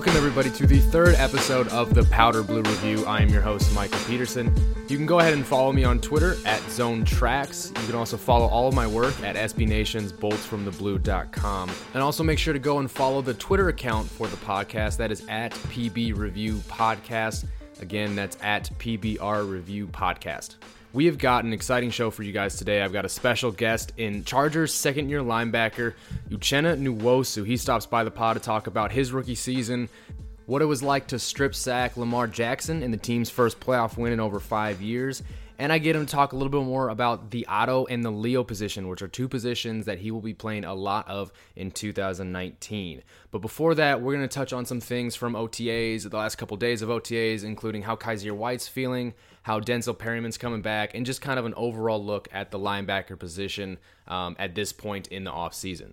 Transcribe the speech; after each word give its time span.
Welcome, 0.00 0.16
everybody, 0.16 0.50
to 0.52 0.66
the 0.66 0.78
third 0.78 1.14
episode 1.16 1.68
of 1.68 1.92
the 1.92 2.04
Powder 2.04 2.42
Blue 2.42 2.62
Review. 2.62 3.04
I 3.04 3.20
am 3.20 3.28
your 3.28 3.42
host, 3.42 3.70
Michael 3.74 3.98
Peterson. 4.06 4.50
You 4.88 4.96
can 4.96 5.04
go 5.04 5.18
ahead 5.18 5.34
and 5.34 5.44
follow 5.44 5.72
me 5.72 5.84
on 5.84 6.00
Twitter 6.00 6.36
at 6.46 6.62
Zone 6.70 7.04
Tracks. 7.04 7.70
You 7.82 7.86
can 7.86 7.96
also 7.96 8.16
follow 8.16 8.46
all 8.46 8.66
of 8.66 8.72
my 8.72 8.86
work 8.86 9.12
at 9.22 9.36
SB 9.36 9.68
Nation's 9.68 10.10
boltsfromtheblue.com. 10.10 11.70
And 11.92 12.02
also 12.02 12.24
make 12.24 12.38
sure 12.38 12.54
to 12.54 12.58
go 12.58 12.78
and 12.78 12.90
follow 12.90 13.20
the 13.20 13.34
Twitter 13.34 13.68
account 13.68 14.08
for 14.08 14.26
the 14.26 14.38
podcast. 14.38 14.96
That 14.96 15.12
is 15.12 15.22
at 15.28 15.52
PB 15.52 16.16
Review 16.16 16.54
Podcast. 16.66 17.44
Again, 17.82 18.16
that's 18.16 18.38
at 18.40 18.70
PBR 18.78 19.50
Review 19.50 19.86
Podcast. 19.86 20.54
We 20.92 21.06
have 21.06 21.18
got 21.18 21.44
an 21.44 21.52
exciting 21.52 21.90
show 21.90 22.10
for 22.10 22.24
you 22.24 22.32
guys 22.32 22.56
today. 22.56 22.82
I've 22.82 22.92
got 22.92 23.04
a 23.04 23.08
special 23.08 23.52
guest 23.52 23.92
in 23.96 24.24
Chargers 24.24 24.74
second 24.74 25.08
year 25.08 25.20
linebacker, 25.20 25.94
Uchenna 26.30 26.76
Nwosu. 26.76 27.46
He 27.46 27.56
stops 27.56 27.86
by 27.86 28.02
the 28.02 28.10
pod 28.10 28.36
to 28.36 28.42
talk 28.42 28.66
about 28.66 28.90
his 28.90 29.12
rookie 29.12 29.36
season, 29.36 29.88
what 30.46 30.62
it 30.62 30.64
was 30.64 30.82
like 30.82 31.06
to 31.08 31.20
strip 31.20 31.54
sack 31.54 31.96
Lamar 31.96 32.26
Jackson 32.26 32.82
in 32.82 32.90
the 32.90 32.96
team's 32.96 33.30
first 33.30 33.60
playoff 33.60 33.96
win 33.96 34.12
in 34.12 34.18
over 34.18 34.40
five 34.40 34.82
years, 34.82 35.22
and 35.60 35.70
I 35.70 35.76
get 35.76 35.94
him 35.94 36.06
to 36.06 36.10
talk 36.10 36.32
a 36.32 36.36
little 36.36 36.50
bit 36.50 36.66
more 36.66 36.88
about 36.88 37.32
the 37.32 37.46
Otto 37.46 37.84
and 37.84 38.02
the 38.02 38.10
Leo 38.10 38.42
position, 38.42 38.88
which 38.88 39.02
are 39.02 39.08
two 39.08 39.28
positions 39.28 39.84
that 39.84 39.98
he 39.98 40.10
will 40.10 40.22
be 40.22 40.32
playing 40.32 40.64
a 40.64 40.72
lot 40.72 41.06
of 41.06 41.30
in 41.54 41.70
2019. 41.70 43.02
But 43.30 43.38
before 43.40 43.74
that, 43.74 44.00
we're 44.00 44.14
going 44.14 44.26
to 44.26 44.34
touch 44.34 44.54
on 44.54 44.64
some 44.64 44.80
things 44.80 45.14
from 45.14 45.34
OTAs, 45.34 46.08
the 46.08 46.16
last 46.16 46.36
couple 46.36 46.56
days 46.56 46.80
of 46.80 46.88
OTAs, 46.88 47.44
including 47.44 47.82
how 47.82 47.94
Kyzir 47.94 48.32
White's 48.32 48.68
feeling, 48.68 49.12
how 49.42 49.60
Denzel 49.60 49.98
Perryman's 49.98 50.38
coming 50.38 50.62
back, 50.62 50.94
and 50.94 51.04
just 51.04 51.20
kind 51.20 51.38
of 51.38 51.44
an 51.44 51.52
overall 51.58 52.02
look 52.02 52.26
at 52.32 52.50
the 52.50 52.58
linebacker 52.58 53.18
position 53.18 53.76
um, 54.08 54.36
at 54.38 54.54
this 54.54 54.72
point 54.72 55.08
in 55.08 55.24
the 55.24 55.30
offseason. 55.30 55.92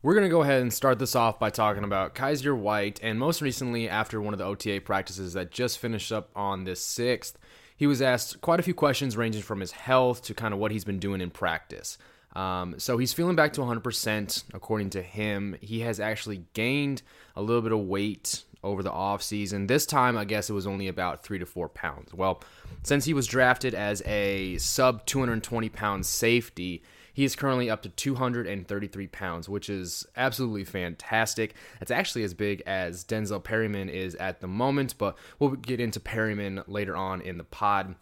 We're 0.00 0.14
going 0.14 0.24
to 0.24 0.30
go 0.30 0.42
ahead 0.42 0.62
and 0.62 0.72
start 0.72 0.98
this 0.98 1.14
off 1.14 1.38
by 1.38 1.50
talking 1.50 1.84
about 1.84 2.14
Kyzir 2.14 2.56
White, 2.56 3.00
and 3.02 3.18
most 3.18 3.42
recently, 3.42 3.86
after 3.86 4.18
one 4.18 4.32
of 4.32 4.38
the 4.38 4.46
OTA 4.46 4.80
practices 4.80 5.34
that 5.34 5.50
just 5.50 5.78
finished 5.78 6.10
up 6.10 6.30
on 6.34 6.64
this 6.64 6.82
6th, 6.86 7.34
he 7.76 7.86
was 7.86 8.00
asked 8.00 8.40
quite 8.40 8.60
a 8.60 8.62
few 8.62 8.74
questions 8.74 9.16
ranging 9.16 9.42
from 9.42 9.60
his 9.60 9.72
health 9.72 10.22
to 10.22 10.34
kind 10.34 10.54
of 10.54 10.60
what 10.60 10.70
he's 10.70 10.84
been 10.84 10.98
doing 10.98 11.20
in 11.20 11.30
practice. 11.30 11.98
Um, 12.34 12.78
so 12.78 12.98
he's 12.98 13.12
feeling 13.12 13.36
back 13.36 13.52
to 13.54 13.60
100%, 13.60 14.44
according 14.52 14.90
to 14.90 15.02
him. 15.02 15.56
He 15.60 15.80
has 15.80 16.00
actually 16.00 16.44
gained 16.52 17.02
a 17.36 17.42
little 17.42 17.62
bit 17.62 17.72
of 17.72 17.80
weight 17.80 18.44
over 18.62 18.82
the 18.82 18.90
offseason. 18.90 19.68
This 19.68 19.86
time, 19.86 20.16
I 20.16 20.24
guess 20.24 20.50
it 20.50 20.52
was 20.52 20.66
only 20.66 20.88
about 20.88 21.22
three 21.22 21.38
to 21.38 21.46
four 21.46 21.68
pounds. 21.68 22.12
Well, 22.12 22.42
since 22.82 23.04
he 23.04 23.14
was 23.14 23.26
drafted 23.26 23.74
as 23.74 24.02
a 24.06 24.56
sub 24.58 25.06
220 25.06 25.68
pound 25.68 26.06
safety, 26.06 26.82
he 27.14 27.24
is 27.24 27.36
currently 27.36 27.70
up 27.70 27.82
to 27.82 27.88
233 27.88 29.06
pounds, 29.06 29.48
which 29.48 29.70
is 29.70 30.04
absolutely 30.16 30.64
fantastic. 30.64 31.54
That's 31.78 31.92
actually 31.92 32.24
as 32.24 32.34
big 32.34 32.62
as 32.66 33.04
Denzel 33.04 33.42
Perryman 33.42 33.88
is 33.88 34.16
at 34.16 34.40
the 34.40 34.48
moment, 34.48 34.98
but 34.98 35.16
we'll 35.38 35.52
get 35.52 35.80
into 35.80 36.00
Perryman 36.00 36.64
later 36.66 36.96
on 36.96 37.20
in 37.20 37.38
the 37.38 37.44
pod. 37.44 37.94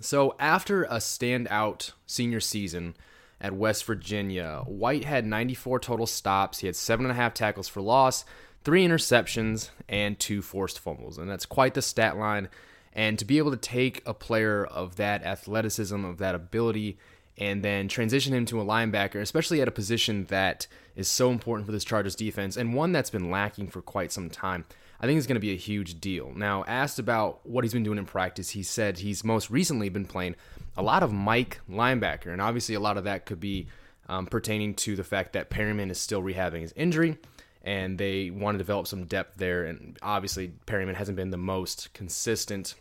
So, 0.00 0.36
after 0.38 0.84
a 0.84 0.96
standout 0.96 1.92
senior 2.06 2.40
season 2.40 2.94
at 3.40 3.54
West 3.54 3.86
Virginia, 3.86 4.62
White 4.66 5.04
had 5.04 5.24
94 5.24 5.80
total 5.80 6.06
stops. 6.06 6.58
He 6.58 6.66
had 6.66 6.76
seven 6.76 7.06
and 7.06 7.12
a 7.12 7.16
half 7.16 7.32
tackles 7.32 7.68
for 7.68 7.80
loss, 7.80 8.26
three 8.62 8.86
interceptions, 8.86 9.70
and 9.88 10.18
two 10.18 10.42
forced 10.42 10.78
fumbles. 10.78 11.16
And 11.16 11.30
that's 11.30 11.46
quite 11.46 11.72
the 11.72 11.80
stat 11.80 12.18
line. 12.18 12.50
And 12.92 13.18
to 13.18 13.24
be 13.24 13.38
able 13.38 13.52
to 13.52 13.56
take 13.56 14.02
a 14.04 14.12
player 14.12 14.66
of 14.66 14.96
that 14.96 15.24
athleticism, 15.24 16.04
of 16.04 16.18
that 16.18 16.34
ability, 16.34 16.98
and 17.38 17.62
then 17.62 17.88
transition 17.88 18.34
him 18.34 18.44
to 18.46 18.60
a 18.60 18.64
linebacker, 18.64 19.20
especially 19.20 19.62
at 19.62 19.68
a 19.68 19.72
position 19.72 20.24
that 20.26 20.66
is 20.96 21.08
so 21.08 21.30
important 21.30 21.66
for 21.66 21.72
this 21.72 21.84
Chargers 21.84 22.16
defense 22.16 22.56
and 22.56 22.74
one 22.74 22.92
that's 22.92 23.10
been 23.10 23.30
lacking 23.30 23.68
for 23.68 23.80
quite 23.80 24.12
some 24.12 24.28
time. 24.28 24.64
I 25.00 25.06
think 25.06 25.18
it's 25.18 25.28
going 25.28 25.36
to 25.36 25.40
be 25.40 25.52
a 25.52 25.56
huge 25.56 26.00
deal. 26.00 26.32
Now, 26.34 26.64
asked 26.66 26.98
about 26.98 27.46
what 27.46 27.62
he's 27.62 27.72
been 27.72 27.84
doing 27.84 27.98
in 27.98 28.04
practice, 28.04 28.50
he 28.50 28.64
said 28.64 28.98
he's 28.98 29.22
most 29.22 29.48
recently 29.48 29.88
been 29.88 30.06
playing 30.06 30.34
a 30.76 30.82
lot 30.82 31.04
of 31.04 31.12
Mike 31.12 31.60
linebacker, 31.70 32.32
and 32.32 32.42
obviously 32.42 32.74
a 32.74 32.80
lot 32.80 32.96
of 32.96 33.04
that 33.04 33.24
could 33.24 33.38
be 33.38 33.68
um, 34.08 34.26
pertaining 34.26 34.74
to 34.74 34.96
the 34.96 35.04
fact 35.04 35.34
that 35.34 35.50
Perryman 35.50 35.90
is 35.90 36.00
still 36.00 36.20
rehabbing 36.20 36.62
his 36.62 36.72
injury, 36.74 37.16
and 37.62 37.96
they 37.96 38.30
want 38.30 38.56
to 38.56 38.58
develop 38.58 38.88
some 38.88 39.04
depth 39.04 39.36
there. 39.36 39.66
And 39.66 39.96
obviously, 40.02 40.48
Perryman 40.66 40.96
hasn't 40.96 41.16
been 41.16 41.30
the 41.30 41.36
most 41.36 41.94
consistent 41.94 42.74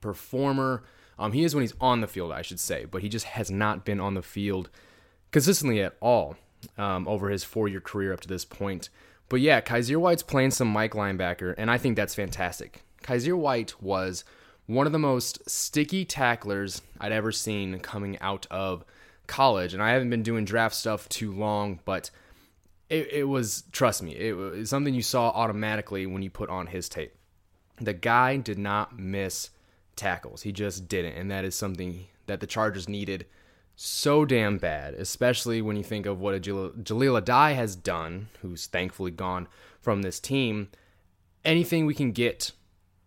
performer 0.00 0.82
um, 1.18 1.32
he 1.32 1.44
is 1.44 1.54
when 1.54 1.62
he's 1.62 1.74
on 1.80 2.00
the 2.00 2.06
field, 2.06 2.32
I 2.32 2.42
should 2.42 2.60
say, 2.60 2.84
but 2.84 3.02
he 3.02 3.08
just 3.08 3.26
has 3.26 3.50
not 3.50 3.84
been 3.84 4.00
on 4.00 4.14
the 4.14 4.22
field 4.22 4.68
consistently 5.30 5.80
at 5.82 5.96
all 6.00 6.36
um, 6.76 7.06
over 7.08 7.30
his 7.30 7.44
four 7.44 7.68
year 7.68 7.80
career 7.80 8.12
up 8.12 8.20
to 8.20 8.28
this 8.28 8.44
point. 8.44 8.88
But 9.28 9.40
yeah, 9.40 9.60
Kyzir 9.60 9.96
White's 9.96 10.22
playing 10.22 10.52
some 10.52 10.68
Mike 10.68 10.92
linebacker, 10.92 11.54
and 11.58 11.70
I 11.70 11.78
think 11.78 11.96
that's 11.96 12.14
fantastic. 12.14 12.82
Kyzir 13.02 13.36
White 13.36 13.82
was 13.82 14.24
one 14.66 14.86
of 14.86 14.92
the 14.92 14.98
most 14.98 15.48
sticky 15.48 16.04
tacklers 16.04 16.82
I'd 17.00 17.12
ever 17.12 17.32
seen 17.32 17.78
coming 17.80 18.18
out 18.20 18.46
of 18.50 18.84
college, 19.26 19.74
and 19.74 19.82
I 19.82 19.90
haven't 19.90 20.10
been 20.10 20.22
doing 20.22 20.44
draft 20.44 20.74
stuff 20.74 21.08
too 21.08 21.32
long, 21.32 21.80
but 21.84 22.10
it, 22.88 23.12
it 23.12 23.24
was, 23.24 23.64
trust 23.72 24.02
me, 24.02 24.16
it 24.16 24.36
was 24.36 24.70
something 24.70 24.94
you 24.94 25.02
saw 25.02 25.30
automatically 25.30 26.06
when 26.06 26.22
you 26.22 26.30
put 26.30 26.50
on 26.50 26.68
his 26.68 26.88
tape. 26.88 27.14
The 27.80 27.94
guy 27.94 28.36
did 28.36 28.58
not 28.58 28.98
miss 28.98 29.50
tackles. 29.96 30.42
He 30.42 30.52
just 30.52 30.88
didn't, 30.88 31.14
and 31.14 31.30
that 31.30 31.44
is 31.44 31.54
something 31.54 32.06
that 32.26 32.40
the 32.40 32.46
Chargers 32.46 32.88
needed 32.88 33.26
so 33.76 34.24
damn 34.24 34.56
bad, 34.56 34.94
especially 34.94 35.60
when 35.60 35.76
you 35.76 35.84
think 35.84 36.06
of 36.06 36.18
what 36.18 36.40
Jahleel, 36.40 36.82
Jahleel 36.82 37.22
Addae 37.22 37.54
has 37.54 37.76
done, 37.76 38.28
who's 38.40 38.66
thankfully 38.66 39.10
gone 39.10 39.48
from 39.80 40.02
this 40.02 40.18
team. 40.18 40.68
Anything 41.44 41.84
we 41.84 41.94
can 41.94 42.12
get, 42.12 42.52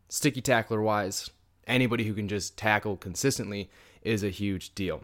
sticky 0.10 0.42
tackler 0.42 0.82
wise, 0.82 1.32
anybody 1.66 2.04
who 2.04 2.14
can 2.14 2.28
just 2.28 2.56
tackle 2.56 2.98
consistently 2.98 3.70
is 4.04 4.24
a 4.24 4.30
huge 4.30 4.76
deal. 4.76 5.04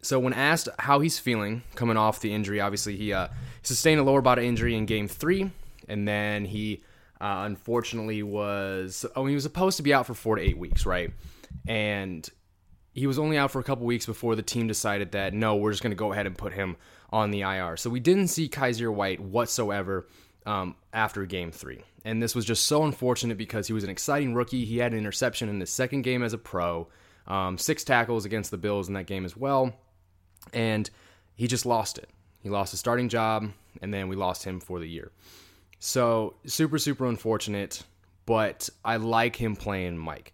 So 0.00 0.18
when 0.18 0.32
asked 0.32 0.68
how 0.80 1.00
he's 1.00 1.18
feeling 1.18 1.62
coming 1.74 1.96
off 1.96 2.20
the 2.20 2.32
injury, 2.32 2.60
obviously 2.60 2.96
he 2.96 3.12
uh, 3.12 3.28
sustained 3.62 4.00
a 4.00 4.04
lower 4.04 4.22
body 4.22 4.46
injury 4.46 4.76
in 4.76 4.86
Game 4.86 5.08
Three, 5.08 5.50
and 5.88 6.06
then 6.06 6.44
he 6.46 6.82
uh, 7.22 7.44
unfortunately 7.46 8.22
was 8.22 9.06
oh 9.16 9.24
he 9.26 9.34
was 9.34 9.44
supposed 9.44 9.76
to 9.76 9.82
be 9.82 9.94
out 9.94 10.06
for 10.06 10.14
four 10.14 10.36
to 10.36 10.42
eight 10.42 10.58
weeks 10.58 10.84
right? 10.84 11.12
And 11.66 12.28
he 12.92 13.06
was 13.06 13.18
only 13.18 13.38
out 13.38 13.50
for 13.50 13.60
a 13.60 13.64
couple 13.64 13.86
weeks 13.86 14.04
before 14.04 14.36
the 14.36 14.42
team 14.42 14.66
decided 14.66 15.12
that 15.12 15.32
no 15.32 15.56
we're 15.56 15.70
just 15.70 15.82
going 15.82 15.92
to 15.92 15.96
go 15.96 16.12
ahead 16.12 16.26
and 16.26 16.36
put 16.36 16.52
him 16.52 16.76
on 17.10 17.30
the 17.30 17.42
ir 17.42 17.76
so 17.76 17.88
we 17.88 18.00
didn't 18.00 18.28
see 18.28 18.48
Kyzir 18.48 18.92
white 18.92 19.20
whatsoever 19.20 20.06
um, 20.46 20.74
after 20.92 21.24
game 21.24 21.52
three. 21.52 21.82
And 22.04 22.22
this 22.22 22.34
was 22.34 22.44
just 22.44 22.66
so 22.66 22.82
unfortunate 22.82 23.38
because 23.38 23.68
he 23.68 23.72
was 23.72 23.84
an 23.84 23.90
exciting 23.90 24.34
rookie. 24.34 24.64
He 24.64 24.78
had 24.78 24.92
an 24.92 24.98
interception 24.98 25.48
in 25.48 25.60
his 25.60 25.70
second 25.70 26.02
game 26.02 26.22
as 26.22 26.32
a 26.32 26.38
pro 26.38 26.88
um, 27.28 27.56
six 27.56 27.84
tackles 27.84 28.24
against 28.24 28.50
the 28.50 28.58
bills 28.58 28.88
in 28.88 28.94
that 28.94 29.06
game 29.06 29.24
as 29.24 29.36
well. 29.36 29.72
And 30.52 30.90
he 31.36 31.46
just 31.46 31.64
lost 31.64 31.98
it. 31.98 32.08
He 32.42 32.48
lost 32.48 32.72
his 32.72 32.80
starting 32.80 33.08
job 33.08 33.48
and 33.80 33.94
then 33.94 34.08
we 34.08 34.16
lost 34.16 34.42
him 34.42 34.58
for 34.58 34.80
the 34.80 34.88
year 34.88 35.12
so 35.84 36.34
super, 36.46 36.78
super 36.78 37.06
unfortunate, 37.06 37.82
but 38.24 38.70
I 38.84 38.98
like 38.98 39.34
him 39.34 39.56
playing 39.56 39.98
Mike. 39.98 40.32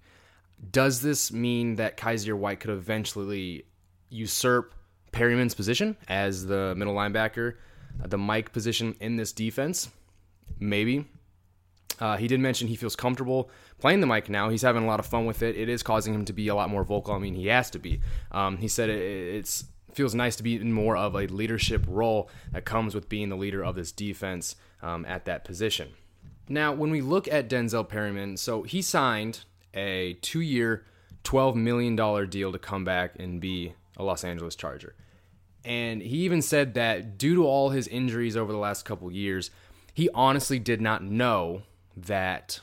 Does 0.72 1.00
this 1.00 1.32
mean 1.32 1.76
that 1.76 1.96
Kyzir 1.96 2.36
White 2.36 2.60
could 2.60 2.70
eventually 2.70 3.64
usurp 4.10 4.74
Perryman's 5.10 5.54
position 5.54 5.96
as 6.06 6.44
the 6.44 6.74
middle 6.76 6.94
linebacker, 6.94 7.54
the 8.04 8.18
Mike 8.18 8.52
position 8.52 8.94
in 9.00 9.16
this 9.16 9.32
defense? 9.32 9.88
Maybe. 10.60 11.06
Uh, 11.98 12.18
he 12.18 12.28
did 12.28 12.40
mention 12.40 12.68
he 12.68 12.76
feels 12.76 12.94
comfortable 12.94 13.50
playing 13.78 14.00
the 14.00 14.06
Mike 14.06 14.28
now. 14.28 14.50
He's 14.50 14.60
having 14.60 14.84
a 14.84 14.86
lot 14.86 15.00
of 15.00 15.06
fun 15.06 15.24
with 15.24 15.42
it. 15.42 15.56
It 15.56 15.70
is 15.70 15.82
causing 15.82 16.12
him 16.12 16.26
to 16.26 16.34
be 16.34 16.48
a 16.48 16.54
lot 16.54 16.68
more 16.68 16.84
vocal. 16.84 17.14
I 17.14 17.18
mean, 17.18 17.34
he 17.34 17.46
has 17.46 17.70
to 17.70 17.78
be. 17.78 18.02
Um, 18.32 18.58
he 18.58 18.68
said 18.68 18.90
it, 18.90 19.00
it's 19.00 19.64
feels 19.98 20.14
nice 20.14 20.36
to 20.36 20.44
be 20.44 20.54
in 20.54 20.72
more 20.72 20.96
of 20.96 21.14
a 21.16 21.26
leadership 21.26 21.84
role 21.88 22.30
that 22.52 22.64
comes 22.64 22.94
with 22.94 23.08
being 23.08 23.28
the 23.28 23.36
leader 23.36 23.64
of 23.64 23.74
this 23.74 23.90
defense 23.90 24.54
um, 24.80 25.04
at 25.06 25.24
that 25.24 25.44
position. 25.44 25.88
Now, 26.48 26.72
when 26.72 26.92
we 26.92 27.00
look 27.00 27.26
at 27.26 27.50
Denzel 27.50 27.86
Perryman, 27.86 28.36
so 28.36 28.62
he 28.62 28.80
signed 28.80 29.40
a 29.74 30.14
two 30.22 30.40
year, 30.40 30.84
$12 31.24 31.56
million 31.56 31.96
deal 32.30 32.52
to 32.52 32.58
come 32.60 32.84
back 32.84 33.16
and 33.18 33.40
be 33.40 33.74
a 33.96 34.04
Los 34.04 34.22
Angeles 34.22 34.54
Charger. 34.54 34.94
And 35.64 36.00
he 36.00 36.18
even 36.18 36.42
said 36.42 36.74
that 36.74 37.18
due 37.18 37.34
to 37.34 37.44
all 37.44 37.70
his 37.70 37.88
injuries 37.88 38.36
over 38.36 38.52
the 38.52 38.58
last 38.58 38.84
couple 38.84 39.10
years, 39.10 39.50
he 39.92 40.08
honestly 40.14 40.60
did 40.60 40.80
not 40.80 41.02
know 41.02 41.62
that, 41.96 42.60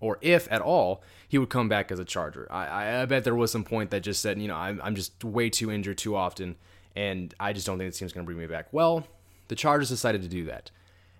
or 0.00 0.18
if 0.20 0.50
at 0.50 0.60
all, 0.60 1.02
he 1.28 1.38
would 1.38 1.50
come 1.50 1.68
back 1.68 1.90
as 1.90 1.98
a 1.98 2.04
Charger. 2.04 2.46
I, 2.50 3.02
I 3.02 3.04
bet 3.06 3.24
there 3.24 3.34
was 3.34 3.50
some 3.50 3.64
point 3.64 3.90
that 3.90 4.00
just 4.00 4.22
said, 4.22 4.40
you 4.40 4.48
know, 4.48 4.56
I'm, 4.56 4.80
I'm 4.82 4.94
just 4.94 5.24
way 5.24 5.50
too 5.50 5.70
injured 5.70 5.98
too 5.98 6.16
often, 6.16 6.56
and 6.96 7.34
I 7.38 7.52
just 7.52 7.66
don't 7.66 7.78
think 7.78 7.90
this 7.90 7.98
team's 7.98 8.12
going 8.12 8.24
to 8.24 8.26
bring 8.26 8.38
me 8.38 8.46
back. 8.46 8.68
Well, 8.72 9.06
the 9.48 9.54
Chargers 9.54 9.88
decided 9.88 10.22
to 10.22 10.28
do 10.28 10.44
that 10.46 10.70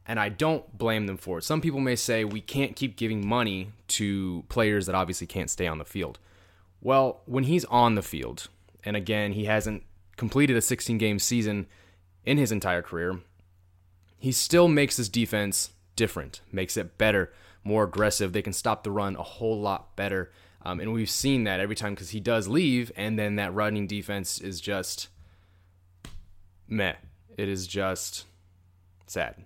and 0.08 0.18
I 0.18 0.30
don't 0.30 0.76
blame 0.76 1.06
them 1.06 1.18
for 1.18 1.38
it. 1.38 1.44
Some 1.44 1.60
people 1.60 1.80
may 1.80 1.94
say 1.94 2.24
we 2.24 2.40
can't 2.40 2.74
keep 2.74 2.96
giving 2.96 3.28
money 3.28 3.70
to 3.88 4.42
players 4.48 4.86
that 4.86 4.94
obviously 4.94 5.26
can't 5.26 5.50
stay 5.50 5.66
on 5.66 5.76
the 5.76 5.84
field. 5.84 6.18
Well, 6.80 7.20
when 7.26 7.44
he's 7.44 7.66
on 7.66 7.94
the 7.94 8.02
field, 8.02 8.48
and 8.84 8.96
again, 8.96 9.32
he 9.32 9.44
hasn't 9.44 9.82
completed 10.16 10.56
a 10.56 10.62
16 10.62 10.96
game 10.96 11.18
season 11.18 11.66
in 12.24 12.38
his 12.38 12.50
entire 12.50 12.80
career, 12.80 13.20
he 14.18 14.32
still 14.32 14.66
makes 14.66 14.96
his 14.96 15.10
defense 15.10 15.70
different, 15.94 16.40
makes 16.50 16.78
it 16.78 16.96
better, 16.96 17.30
more 17.68 17.84
aggressive. 17.84 18.32
They 18.32 18.42
can 18.42 18.52
stop 18.52 18.82
the 18.82 18.90
run 18.90 19.14
a 19.16 19.22
whole 19.22 19.60
lot 19.60 19.94
better. 19.94 20.32
Um, 20.62 20.80
and 20.80 20.92
we've 20.92 21.10
seen 21.10 21.44
that 21.44 21.60
every 21.60 21.76
time 21.76 21.94
because 21.94 22.10
he 22.10 22.20
does 22.20 22.48
leave, 22.48 22.90
and 22.96 23.18
then 23.18 23.36
that 23.36 23.54
running 23.54 23.86
defense 23.86 24.40
is 24.40 24.60
just 24.60 25.08
meh. 26.66 26.94
It 27.36 27.48
is 27.48 27.66
just 27.66 28.24
sad 29.06 29.36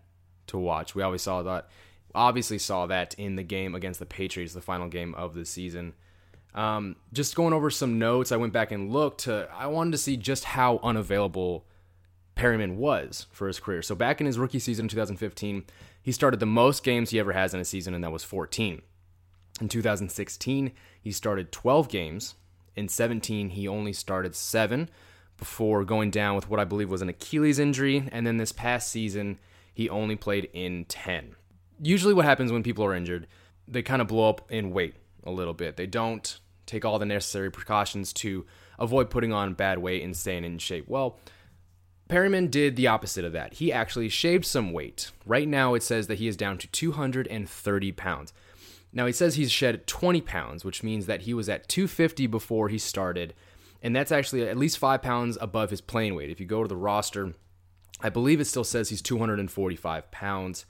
to 0.47 0.59
watch. 0.59 0.95
We 0.95 1.03
always 1.03 1.23
saw 1.23 1.43
that, 1.43 1.69
obviously 2.15 2.59
saw 2.59 2.87
that 2.87 3.15
in 3.19 3.37
the 3.37 3.43
game 3.43 3.75
against 3.75 4.01
the 4.01 4.07
Patriots, 4.07 4.55
the 4.55 4.63
final 4.63 4.89
game 4.89 5.15
of 5.15 5.35
the 5.35 5.45
season. 5.45 5.93
Um, 6.55 6.97
just 7.13 7.35
going 7.35 7.53
over 7.53 7.71
some 7.71 7.99
notes, 7.99 8.33
I 8.33 8.37
went 8.37 8.53
back 8.53 8.73
and 8.73 8.93
looked. 8.93 9.25
To, 9.25 9.49
I 9.55 9.67
wanted 9.67 9.93
to 9.93 9.99
see 9.99 10.17
just 10.17 10.45
how 10.45 10.81
unavailable 10.83 11.67
Perryman 12.35 12.77
was 12.79 13.27
for 13.31 13.47
his 13.47 13.61
career. 13.61 13.83
So 13.83 13.95
back 13.95 14.21
in 14.21 14.27
his 14.27 14.39
rookie 14.39 14.59
season 14.59 14.87
in 14.87 14.89
2015, 14.89 15.65
he 16.03 16.13
started 16.13 16.41
the 16.41 16.47
most 16.47 16.83
games 16.83 17.11
he 17.11 17.19
ever 17.19 17.33
has 17.33 17.55
in 17.55 17.61
a 17.61 17.65
season, 17.65 17.95
and 17.95 18.03
that 18.03 18.13
was 18.13 18.25
14. 18.25 18.83
In 19.61 19.69
2016, 19.69 20.73
he 21.01 21.13
started 21.13 21.53
12 21.53 21.89
games. 21.89 22.35
In 22.75 22.89
17, 22.89 23.51
he 23.51 23.69
only 23.69 23.93
started 23.93 24.35
seven 24.35 24.91
before 25.37 25.85
going 25.85 26.11
down 26.11 26.35
with 26.35 26.49
what 26.49 26.61
I 26.61 26.65
believe 26.65 26.91
was 26.91 27.03
an 27.03 27.09
Achilles 27.09 27.59
injury. 27.59 28.09
And 28.11 28.27
then 28.27 28.37
this 28.37 28.53
past 28.53 28.91
season, 28.91 29.39
he 29.73 29.89
only 29.89 30.17
played 30.17 30.49
in 30.53 30.85
10. 30.87 31.37
Usually, 31.81 32.15
what 32.15 32.25
happens 32.25 32.51
when 32.51 32.63
people 32.63 32.85
are 32.85 32.95
injured, 32.95 33.27
they 33.69 33.83
kind 33.83 34.03
of 34.03 34.09
blow 34.09 34.29
up 34.29 34.51
in 34.51 34.73
weight 34.73 34.97
a 35.25 35.31
little 35.31 35.55
bit. 35.55 35.77
They 35.77 35.87
don't 35.87 36.39
take 36.67 36.85
all 36.85 36.99
the 36.99 37.07
necessary 37.07 37.51
precautions 37.51 38.13
to 38.15 38.47
avoid 38.79 39.11
putting 39.11 39.33
on 39.33 39.55
bad 39.55 39.79
weight 39.79 40.03
and 40.03 40.17
staying 40.17 40.45
in 40.45 40.59
shape. 40.59 40.89
Well, 40.89 41.19
Perryman 42.13 42.49
did 42.49 42.77
the 42.77 42.89
opposite 42.89 43.25
of 43.25 43.33
that. 43.33 43.55
He 43.55 43.73
actually 43.73 44.11
shaved 44.11 44.45
some 44.45 44.71
weight. 44.71 45.11
Right 45.25 45.49
now, 45.49 45.73
it 45.73 45.83
says 45.83 46.09
that 46.09 46.19
he 46.19 46.29
is 46.29 46.37
down 46.37 46.59
to 46.59 46.67
230 46.67 47.93
pounds. 47.93 48.35
Now, 48.93 49.07
he 49.07 49.15
says 49.15 49.37
he's 49.37 49.51
shed 49.51 49.87
20 49.87 50.21
pounds, 50.21 50.63
which 50.63 50.83
means 50.83 51.07
that 51.07 51.23
he 51.23 51.33
was 51.33 51.49
at 51.49 51.71
250 51.71 52.27
before 52.27 52.69
he 52.69 52.77
started, 52.77 53.33
and 53.83 53.97
that's 53.97 54.13
actually 54.13 54.47
at 54.47 54.59
least 54.59 54.77
five 54.77 55.01
pounds 55.01 55.39
above 55.41 55.71
his 55.71 55.81
playing 55.81 56.15
weight. 56.15 56.29
If 56.29 56.39
you 56.39 56.45
go 56.45 56.61
to 56.63 56.69
the 56.69 56.77
roster, 56.77 57.33
I 58.03 58.11
believe 58.11 58.41
it 58.41 58.45
still 58.45 58.63
says 58.63 58.91
he's 58.91 59.01
245 59.01 60.11
pounds. 60.11 60.67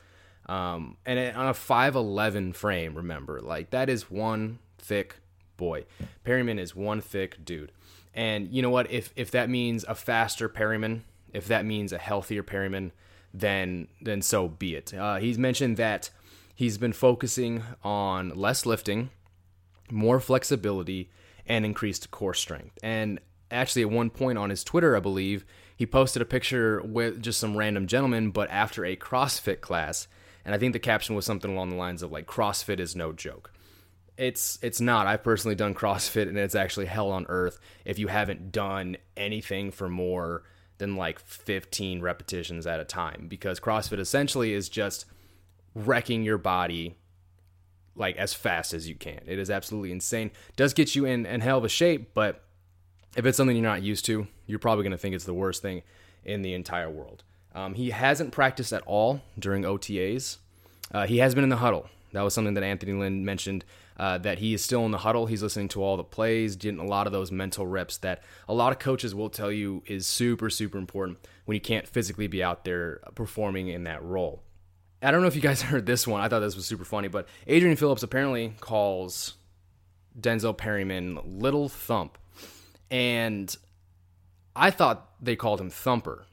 Um, 0.47 0.97
and 1.05 1.37
on 1.37 1.49
a 1.49 1.55
5'11 1.55 2.55
frame, 2.55 2.95
remember, 2.95 3.41
like 3.41 3.71
that 3.71 3.91
is 3.91 4.09
one 4.09 4.61
thick 4.79 5.17
boy. 5.57 5.87
Perryman 6.23 6.61
is 6.61 6.77
one 6.77 7.01
thick 7.01 7.45
dude. 7.45 7.73
And 8.15 8.49
you 8.53 8.63
know 8.63 8.71
what? 8.71 8.93
If 8.93 9.13
if 9.17 9.33
that 9.33 9.51
means 9.51 9.85
a 9.89 9.95
faster 9.95 10.49
Perryman, 10.49 11.03
if 11.33 11.47
that 11.49 11.65
means 11.65 11.93
a 11.93 11.99
healthier 11.99 12.43
Perryman, 12.43 12.93
then 13.33 13.89
then 14.01 14.23
so 14.23 14.49
be 14.49 14.75
it. 14.75 14.93
Uh, 14.95 15.17
he's 15.17 15.39
mentioned 15.39 15.77
that 15.77 16.11
he's 16.55 16.79
been 16.79 16.93
focusing 16.93 17.63
on 17.83 18.31
less 18.31 18.67
lifting, 18.67 19.11
more 19.91 20.21
flexibility, 20.21 21.11
and 21.47 21.65
increased 21.65 22.11
core 22.11 22.35
strength. 22.35 22.79
And 22.83 23.21
actually, 23.51 23.83
at 23.83 23.91
one 23.91 24.11
point 24.11 24.39
on 24.39 24.51
his 24.51 24.65
Twitter, 24.65 24.97
I 24.97 25.01
believe 25.01 25.45
he 25.77 25.87
posted 25.87 26.23
a 26.23 26.27
picture 26.27 26.83
with 26.83 27.23
just 27.23 27.41
some 27.41 27.57
random 27.57 27.87
gentleman, 27.87 28.31
but 28.31 28.51
after 28.51 28.85
a 28.85 28.97
CrossFit 28.97 29.61
class. 29.61 30.09
And 30.45 30.55
I 30.55 30.59
think 30.59 30.73
the 30.73 30.81
caption 30.81 31.15
was 31.15 31.25
something 31.25 31.53
along 31.53 31.71
the 31.71 31.77
lines 31.77 32.03
of 32.03 32.11
like 32.11 32.27
CrossFit 32.27 32.81
is 32.81 32.97
no 32.97 33.13
joke 33.13 33.53
it's 34.17 34.59
it's 34.63 34.81
not. 34.81 35.07
I've 35.07 35.23
personally 35.23 35.55
done 35.55 35.75
CrossFit 35.83 36.29
and 36.29 36.39
it's 36.39 36.55
actually 36.55 36.87
hell 36.87 37.11
on 37.11 37.27
earth 37.29 37.59
if 37.85 37.99
you 37.99 38.09
haven't 38.09 38.53
done 38.53 38.97
anything 39.17 39.71
for 39.71 39.89
more 39.89 40.43
than 40.79 40.97
like 40.97 41.21
15 41.21 42.01
repetitions 42.01 42.67
at 42.67 42.81
a 42.81 42.85
time 42.85 43.27
because 43.29 43.61
CrossFit 43.61 43.99
essentially 43.99 44.53
is 44.53 44.69
just 44.69 45.05
wrecking 45.75 46.23
your 46.23 46.39
body 46.39 46.97
like 47.95 48.17
as 48.17 48.35
fast 48.35 48.73
as 48.73 48.89
you 48.89 48.95
can. 48.95 49.21
It 49.27 49.39
is 49.39 49.51
absolutely 49.51 49.93
insane. 49.93 50.31
Does 50.57 50.75
get 50.75 50.95
you 50.95 51.05
in 51.05 51.27
in 51.27 51.41
hell 51.41 51.59
of 51.59 51.65
a 51.65 51.69
shape, 51.69 52.15
but 52.15 52.43
if 53.17 53.27
it's 53.27 53.37
something 53.37 53.57
you're 53.57 53.63
not 53.63 53.83
used 53.83 54.05
to, 54.07 54.27
you're 54.47 54.59
probably 54.59 54.83
going 54.83 54.93
to 54.93 54.99
think 54.99 55.15
it's 55.15 55.25
the 55.25 55.35
worst 55.35 55.63
thing 55.63 55.83
in 56.25 56.43
the 56.43 56.55
entire 56.55 56.91
world. 56.91 57.23
Um, 57.55 57.75
he 57.75 57.91
hasn't 57.91 58.33
practiced 58.33 58.73
at 58.73 58.83
all 58.87 59.21
during 59.39 59.63
OTAs. 59.65 60.39
Uh, 60.91 61.07
he 61.07 61.19
has 61.19 61.35
been 61.35 61.45
in 61.45 61.51
the 61.51 61.57
huddle. 61.57 61.89
That 62.13 62.23
was 62.23 62.35
something 62.35 62.55
that 62.55 62.65
Anthony 62.65 62.93
Lynn 62.93 63.25
mentioned 63.25 63.65
uh, 63.99 64.19
that 64.19 64.39
he 64.39 64.55
is 64.55 64.63
still 64.63 64.85
in 64.85 64.91
the 64.91 64.99
huddle. 64.99 65.27
He's 65.27 65.43
listening 65.43 65.69
to 65.69 65.83
all 65.83 65.97
the 65.97 66.05
plays, 66.05 66.57
getting 66.57 66.81
a 66.81 66.87
lot 66.87 67.07
of 67.07 67.13
those 67.13 67.31
mental 67.31 67.67
reps 67.67 67.97
that 67.99 68.23
a 68.49 68.55
lot 68.55 68.73
of 68.73 68.79
coaches 68.79 69.15
will 69.15 69.31
tell 69.31 69.53
you 69.53 69.83
is 69.87 70.07
super, 70.07 70.51
super 70.51 70.79
important 70.79 71.19
when 71.45 71.55
you 71.55 71.61
can't 71.61 71.87
physically 71.87 72.27
be 72.27 72.43
out 72.43 72.65
there 72.65 73.01
performing 73.15 73.69
in 73.69 73.85
that 73.85 74.03
role. 74.03 74.43
I 75.03 75.11
don't 75.11 75.21
know 75.21 75.29
if 75.29 75.35
you 75.35 75.43
guys 75.43 75.63
heard 75.63 75.87
this 75.87 76.07
one. 76.07 76.21
I 76.21 76.29
thought 76.29 76.41
this 76.41 76.57
was 76.57 76.67
super 76.67 76.85
funny, 76.85 77.09
but 77.09 77.27
Adrian 77.47 77.77
Phillips 77.77 78.03
apparently 78.03 78.55
calls 78.61 79.35
Denzel 80.19 80.57
Perryman 80.57 81.19
Little 81.25 81.69
Thump. 81.69 82.19
And 82.91 83.55
I 84.55 84.71
thought 84.71 85.11
they 85.21 85.35
called 85.35 85.61
him 85.61 85.71
Thumper, 85.71 86.27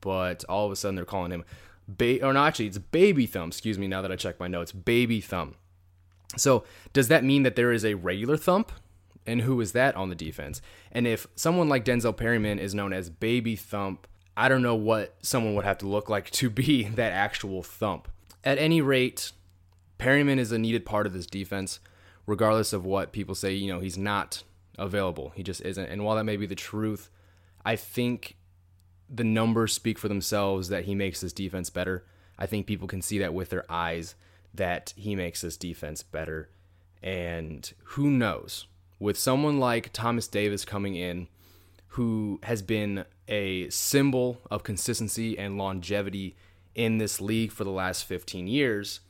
but 0.00 0.44
all 0.48 0.66
of 0.66 0.72
a 0.72 0.76
sudden 0.76 0.96
they're 0.96 1.04
calling 1.06 1.32
him 1.32 1.44
ba- 1.88 2.24
or 2.24 2.32
no, 2.32 2.44
actually 2.44 2.66
it's 2.66 2.78
Baby 2.78 3.26
Thumb. 3.26 3.48
Excuse 3.48 3.78
me. 3.78 3.88
Now 3.88 4.02
that 4.02 4.12
I 4.12 4.16
check 4.16 4.38
my 4.40 4.48
notes, 4.48 4.72
Baby 4.72 5.20
Thumb. 5.20 5.54
So 6.36 6.64
does 6.92 7.08
that 7.08 7.24
mean 7.24 7.42
that 7.42 7.56
there 7.56 7.72
is 7.72 7.84
a 7.84 7.94
regular 7.94 8.36
thump? 8.36 8.72
And 9.26 9.42
who 9.42 9.60
is 9.60 9.72
that 9.72 9.96
on 9.96 10.10
the 10.10 10.14
defense? 10.14 10.60
And 10.92 11.06
if 11.06 11.26
someone 11.34 11.68
like 11.68 11.84
Denzel 11.84 12.16
Perryman 12.16 12.58
is 12.58 12.74
known 12.74 12.92
as 12.92 13.08
Baby 13.08 13.56
Thump, 13.56 14.06
I 14.36 14.48
don't 14.48 14.62
know 14.62 14.74
what 14.74 15.14
someone 15.22 15.54
would 15.54 15.64
have 15.64 15.78
to 15.78 15.88
look 15.88 16.08
like 16.08 16.30
to 16.32 16.50
be 16.50 16.84
that 16.88 17.12
actual 17.12 17.62
thump. 17.62 18.08
At 18.42 18.58
any 18.58 18.80
rate, 18.80 19.32
Perryman 19.98 20.38
is 20.38 20.52
a 20.52 20.58
needed 20.58 20.84
part 20.84 21.06
of 21.06 21.12
this 21.12 21.26
defense, 21.26 21.80
regardless 22.26 22.72
of 22.72 22.84
what 22.84 23.12
people 23.12 23.34
say. 23.34 23.54
You 23.54 23.72
know, 23.72 23.80
he's 23.80 23.96
not 23.96 24.42
available. 24.76 25.32
He 25.34 25.42
just 25.42 25.62
isn't. 25.62 25.86
And 25.86 26.04
while 26.04 26.16
that 26.16 26.24
may 26.24 26.36
be 26.36 26.46
the 26.46 26.54
truth, 26.54 27.08
I 27.64 27.76
think 27.76 28.36
the 29.08 29.24
numbers 29.24 29.72
speak 29.72 29.98
for 29.98 30.08
themselves 30.08 30.68
that 30.68 30.84
he 30.84 30.94
makes 30.94 31.20
this 31.20 31.32
defense 31.32 31.70
better. 31.70 32.04
I 32.38 32.46
think 32.46 32.66
people 32.66 32.88
can 32.88 33.00
see 33.00 33.18
that 33.18 33.32
with 33.32 33.50
their 33.50 33.64
eyes 33.70 34.14
that 34.54 34.94
he 34.96 35.14
makes 35.14 35.40
this 35.40 35.56
defense 35.56 36.02
better. 36.02 36.48
And 37.02 37.72
who 37.82 38.10
knows? 38.10 38.66
With 38.98 39.18
someone 39.18 39.58
like 39.58 39.92
Thomas 39.92 40.28
Davis 40.28 40.64
coming 40.64 40.94
in, 40.94 41.28
who 41.88 42.40
has 42.44 42.62
been 42.62 43.04
a 43.28 43.68
symbol 43.70 44.40
of 44.50 44.62
consistency 44.62 45.38
and 45.38 45.58
longevity 45.58 46.36
in 46.74 46.98
this 46.98 47.20
league 47.20 47.52
for 47.52 47.64
the 47.64 47.70
last 47.70 48.04
15 48.04 48.46
years, 48.46 49.00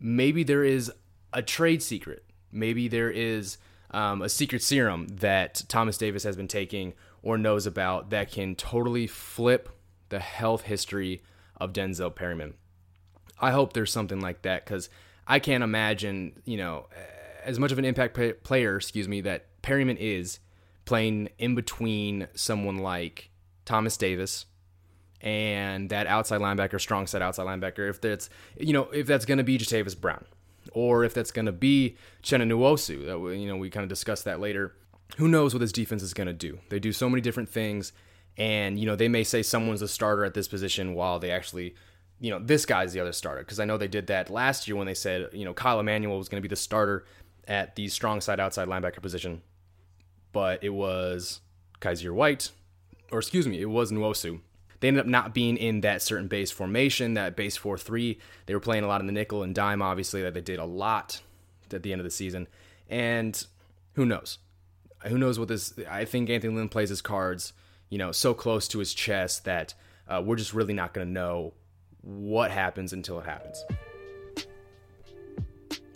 maybe 0.00 0.42
there 0.42 0.64
is 0.64 0.90
a 1.32 1.42
trade 1.42 1.82
secret. 1.82 2.24
Maybe 2.50 2.88
there 2.88 3.10
is 3.10 3.58
um, 3.90 4.22
a 4.22 4.28
secret 4.28 4.62
serum 4.62 5.06
that 5.08 5.62
Thomas 5.68 5.98
Davis 5.98 6.24
has 6.24 6.36
been 6.36 6.48
taking 6.48 6.94
or 7.22 7.38
knows 7.38 7.66
about 7.66 8.10
that 8.10 8.30
can 8.30 8.54
totally 8.54 9.06
flip 9.06 9.68
the 10.08 10.20
health 10.20 10.62
history 10.62 11.22
of 11.56 11.72
Denzel 11.72 12.14
Perryman. 12.14 12.54
I 13.42 13.50
hope 13.50 13.72
there's 13.72 13.92
something 13.92 14.20
like 14.20 14.42
that 14.42 14.64
because 14.64 14.88
I 15.26 15.40
can't 15.40 15.64
imagine, 15.64 16.40
you 16.44 16.56
know, 16.56 16.86
as 17.44 17.58
much 17.58 17.72
of 17.72 17.78
an 17.78 17.84
impact 17.84 18.18
player, 18.44 18.76
excuse 18.76 19.08
me, 19.08 19.20
that 19.22 19.46
Perryman 19.62 19.96
is 19.96 20.38
playing 20.84 21.28
in 21.38 21.54
between 21.56 22.28
someone 22.34 22.78
like 22.78 23.30
Thomas 23.64 23.96
Davis 23.96 24.46
and 25.20 25.90
that 25.90 26.06
outside 26.06 26.40
linebacker, 26.40 26.80
strong 26.80 27.06
side 27.06 27.22
outside 27.22 27.46
linebacker. 27.46 27.90
If 27.90 28.00
that's, 28.00 28.30
you 28.56 28.72
know, 28.72 28.84
if 28.92 29.06
that's 29.06 29.24
going 29.24 29.38
to 29.38 29.44
be 29.44 29.58
Jatavis 29.58 30.00
Brown 30.00 30.24
or 30.72 31.04
if 31.04 31.12
that's 31.12 31.32
going 31.32 31.46
to 31.46 31.52
be 31.52 31.96
Uchenna 32.22 32.46
Nwosu, 32.46 33.06
that 33.06 33.18
we, 33.18 33.38
you 33.38 33.48
know, 33.48 33.56
we 33.56 33.70
kind 33.70 33.82
of 33.82 33.88
discussed 33.88 34.24
that 34.24 34.40
later. 34.40 34.74
Who 35.16 35.28
knows 35.28 35.52
what 35.52 35.60
this 35.60 35.72
defense 35.72 36.02
is 36.02 36.14
going 36.14 36.28
to 36.28 36.32
do? 36.32 36.58
They 36.68 36.78
do 36.78 36.92
so 36.92 37.10
many 37.10 37.20
different 37.20 37.50
things, 37.50 37.92
and 38.38 38.78
you 38.78 38.86
know 38.86 38.96
they 38.96 39.08
may 39.08 39.24
say 39.24 39.42
someone's 39.42 39.82
a 39.82 39.88
starter 39.88 40.24
at 40.24 40.32
this 40.32 40.48
position 40.48 40.94
while 40.94 41.18
they 41.18 41.30
actually 41.30 41.74
you 42.22 42.30
know, 42.30 42.38
this 42.38 42.64
guy's 42.64 42.92
the 42.92 43.00
other 43.00 43.12
starter. 43.12 43.40
Because 43.40 43.58
I 43.58 43.64
know 43.64 43.76
they 43.76 43.88
did 43.88 44.06
that 44.06 44.30
last 44.30 44.68
year 44.68 44.76
when 44.76 44.86
they 44.86 44.94
said, 44.94 45.28
you 45.32 45.44
know, 45.44 45.52
Kyle 45.52 45.80
Emanuel 45.80 46.16
was 46.16 46.28
going 46.28 46.40
to 46.40 46.48
be 46.48 46.50
the 46.50 46.56
starter 46.56 47.04
at 47.48 47.74
the 47.74 47.88
strong 47.88 48.20
side 48.20 48.38
outside 48.38 48.68
linebacker 48.68 49.02
position. 49.02 49.42
But 50.30 50.62
it 50.62 50.70
was 50.70 51.40
Kyzir 51.80 52.14
White, 52.14 52.50
or 53.10 53.18
excuse 53.18 53.48
me, 53.48 53.60
it 53.60 53.68
was 53.68 53.90
Nwosu. 53.90 54.40
They 54.78 54.88
ended 54.88 55.00
up 55.00 55.08
not 55.08 55.34
being 55.34 55.56
in 55.56 55.80
that 55.80 56.00
certain 56.00 56.28
base 56.28 56.52
formation, 56.52 57.14
that 57.14 57.34
base 57.34 57.56
4 57.56 57.76
3. 57.76 58.18
They 58.46 58.54
were 58.54 58.60
playing 58.60 58.84
a 58.84 58.86
lot 58.86 59.00
in 59.00 59.08
the 59.08 59.12
nickel 59.12 59.42
and 59.42 59.52
dime, 59.52 59.82
obviously, 59.82 60.22
that 60.22 60.32
they 60.32 60.40
did 60.40 60.60
a 60.60 60.64
lot 60.64 61.20
at 61.72 61.82
the 61.82 61.90
end 61.90 62.00
of 62.00 62.04
the 62.04 62.10
season. 62.10 62.46
And 62.88 63.44
who 63.94 64.06
knows? 64.06 64.38
Who 65.06 65.18
knows 65.18 65.40
what 65.40 65.48
this. 65.48 65.74
I 65.90 66.04
think 66.04 66.30
Anthony 66.30 66.54
Lynn 66.54 66.68
plays 66.68 66.88
his 66.88 67.02
cards, 67.02 67.52
you 67.90 67.98
know, 67.98 68.12
so 68.12 68.32
close 68.32 68.68
to 68.68 68.78
his 68.78 68.94
chest 68.94 69.44
that 69.44 69.74
uh, 70.08 70.22
we're 70.24 70.36
just 70.36 70.54
really 70.54 70.74
not 70.74 70.94
going 70.94 71.06
to 71.06 71.12
know 71.12 71.54
what 72.02 72.50
happens 72.50 72.92
until 72.92 73.18
it 73.18 73.24
happens. 73.24 73.64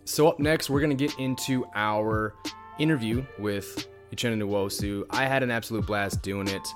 So, 0.04 0.28
up 0.28 0.38
next, 0.38 0.70
we're 0.70 0.80
to 0.86 0.94
get 0.94 1.18
into 1.18 1.66
our 1.74 2.32
interview 2.78 3.24
with 3.38 3.88
Uchenna 4.14 4.40
Nwosu. 4.40 5.04
I 5.10 5.26
had 5.26 5.42
an 5.42 5.50
absolute 5.50 5.86
blast 5.86 6.22
doing 6.22 6.48
it. 6.48 6.66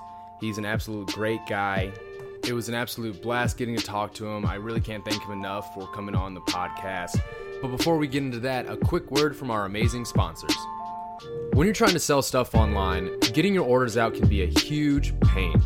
He's 0.40 0.58
an 0.58 0.64
absolute 0.64 1.08
great 1.08 1.40
guy. 1.48 1.92
It 2.46 2.52
was 2.54 2.68
an 2.68 2.74
absolute 2.74 3.22
blast 3.22 3.56
getting 3.56 3.76
to 3.76 3.84
talk 3.84 4.14
to 4.14 4.26
him. 4.26 4.46
I 4.46 4.54
really 4.54 4.80
can't 4.80 5.04
thank 5.04 5.22
him 5.22 5.32
enough 5.32 5.72
for 5.74 5.86
coming 5.92 6.14
on 6.14 6.34
the 6.34 6.40
podcast. 6.40 7.20
But 7.60 7.68
before 7.68 7.98
we 7.98 8.08
get 8.08 8.22
into 8.22 8.40
that, 8.40 8.68
a 8.68 8.76
quick 8.76 9.10
word 9.10 9.36
from 9.36 9.50
our 9.50 9.66
amazing 9.66 10.06
sponsors. 10.06 10.56
When 11.52 11.66
you're 11.66 11.74
trying 11.74 11.92
to 11.92 12.00
sell 12.00 12.22
stuff 12.22 12.54
online, 12.54 13.18
getting 13.34 13.52
your 13.52 13.66
orders 13.66 13.96
out 13.96 14.14
can 14.14 14.26
be 14.26 14.42
a 14.42 14.46
huge 14.46 15.18
pain. 15.20 15.62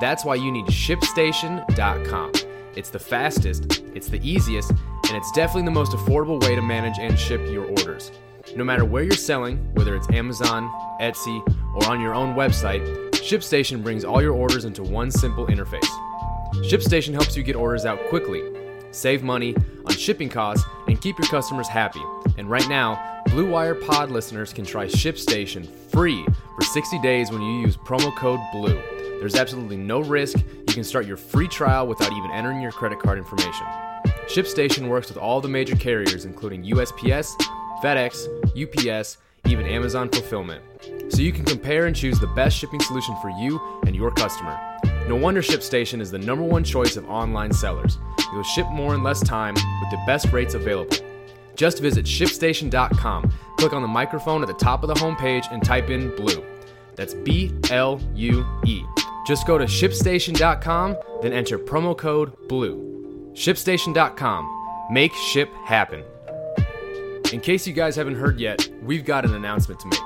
That's 0.00 0.24
why 0.24 0.36
you 0.36 0.50
need 0.50 0.66
ShipStation.com. 0.66 2.32
It's 2.76 2.90
the 2.90 2.98
fastest, 2.98 3.82
it's 3.94 4.08
the 4.08 4.20
easiest, 4.22 4.70
and 4.70 5.16
it's 5.16 5.32
definitely 5.32 5.64
the 5.64 5.70
most 5.70 5.92
affordable 5.92 6.40
way 6.42 6.54
to 6.54 6.60
manage 6.60 6.98
and 6.98 7.18
ship 7.18 7.40
your 7.50 7.64
orders. 7.64 8.12
No 8.54 8.64
matter 8.64 8.84
where 8.84 9.02
you're 9.02 9.12
selling, 9.12 9.56
whether 9.74 9.96
it's 9.96 10.08
Amazon, 10.10 10.70
Etsy, 11.00 11.42
or 11.74 11.90
on 11.90 12.02
your 12.02 12.14
own 12.14 12.34
website, 12.34 12.84
ShipStation 13.12 13.82
brings 13.82 14.04
all 14.04 14.20
your 14.20 14.34
orders 14.34 14.66
into 14.66 14.82
one 14.82 15.10
simple 15.10 15.46
interface. 15.46 15.88
ShipStation 16.56 17.14
helps 17.14 17.34
you 17.34 17.42
get 17.42 17.56
orders 17.56 17.86
out 17.86 17.98
quickly, 18.08 18.42
save 18.90 19.22
money 19.22 19.56
on 19.86 19.92
shipping 19.92 20.28
costs, 20.28 20.66
and 20.86 21.00
keep 21.00 21.18
your 21.18 21.28
customers 21.28 21.68
happy. 21.68 22.02
And 22.36 22.50
right 22.50 22.68
now, 22.68 23.22
Blue 23.28 23.48
Wire 23.48 23.74
Pod 23.74 24.10
listeners 24.10 24.52
can 24.52 24.66
try 24.66 24.86
ShipStation 24.86 25.66
free 25.90 26.24
for 26.54 26.62
60 26.62 27.00
days 27.00 27.30
when 27.30 27.40
you 27.40 27.60
use 27.62 27.76
promo 27.76 28.14
code 28.16 28.40
BLUE. 28.52 28.95
There's 29.18 29.34
absolutely 29.34 29.76
no 29.76 30.00
risk. 30.00 30.38
You 30.38 30.74
can 30.74 30.84
start 30.84 31.06
your 31.06 31.16
free 31.16 31.48
trial 31.48 31.86
without 31.86 32.12
even 32.12 32.30
entering 32.30 32.60
your 32.60 32.72
credit 32.72 32.98
card 32.98 33.18
information. 33.18 33.66
ShipStation 34.28 34.88
works 34.88 35.08
with 35.08 35.16
all 35.18 35.40
the 35.40 35.48
major 35.48 35.76
carriers, 35.76 36.24
including 36.24 36.64
USPS, 36.64 37.32
FedEx, 37.82 38.26
UPS, 38.60 39.18
even 39.46 39.66
Amazon 39.66 40.08
Fulfillment. 40.08 40.62
So 41.08 41.22
you 41.22 41.32
can 41.32 41.44
compare 41.44 41.86
and 41.86 41.94
choose 41.94 42.18
the 42.18 42.26
best 42.28 42.56
shipping 42.56 42.80
solution 42.80 43.16
for 43.22 43.30
you 43.30 43.60
and 43.86 43.94
your 43.94 44.10
customer. 44.10 44.58
No 45.08 45.14
wonder 45.14 45.40
ShipStation 45.40 46.00
is 46.00 46.10
the 46.10 46.18
number 46.18 46.44
one 46.44 46.64
choice 46.64 46.96
of 46.96 47.08
online 47.08 47.52
sellers. 47.52 47.98
You'll 48.32 48.42
ship 48.42 48.66
more 48.70 48.94
in 48.94 49.02
less 49.02 49.20
time 49.20 49.54
with 49.54 49.90
the 49.90 50.02
best 50.06 50.32
rates 50.32 50.54
available. 50.54 50.96
Just 51.54 51.80
visit 51.80 52.04
shipstation.com, 52.04 53.32
click 53.56 53.72
on 53.72 53.82
the 53.82 53.88
microphone 53.88 54.42
at 54.42 54.48
the 54.48 54.54
top 54.54 54.82
of 54.82 54.88
the 54.88 54.94
homepage, 54.94 55.50
and 55.52 55.64
type 55.64 55.90
in 55.90 56.14
blue. 56.16 56.44
That's 56.96 57.14
B 57.14 57.54
L 57.70 58.00
U 58.14 58.44
E. 58.66 58.82
Just 59.26 59.46
go 59.46 59.58
to 59.58 59.64
shipstation.com, 59.64 60.96
then 61.20 61.32
enter 61.32 61.58
promo 61.58 61.96
code 61.96 62.32
BLUE. 62.48 63.32
Shipstation.com. 63.34 64.86
Make 64.90 65.12
ship 65.14 65.52
happen. 65.64 66.04
In 67.32 67.40
case 67.40 67.66
you 67.66 67.72
guys 67.72 67.96
haven't 67.96 68.14
heard 68.14 68.38
yet, 68.38 68.68
we've 68.82 69.04
got 69.04 69.24
an 69.24 69.34
announcement 69.34 69.80
to 69.80 69.88
make. 69.88 70.00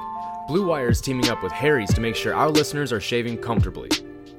Blue 0.49 0.67
Wire 0.67 0.89
is 0.89 1.00
teaming 1.03 1.29
up 1.29 1.43
with 1.43 1.53
Harry's 1.53 1.93
to 1.95 2.00
make 2.00 2.17
sure 2.17 2.35
our 2.35 2.49
listeners 2.49 2.93
are 2.93 3.00
shaving 3.00 3.37
comfortably. 3.39 3.91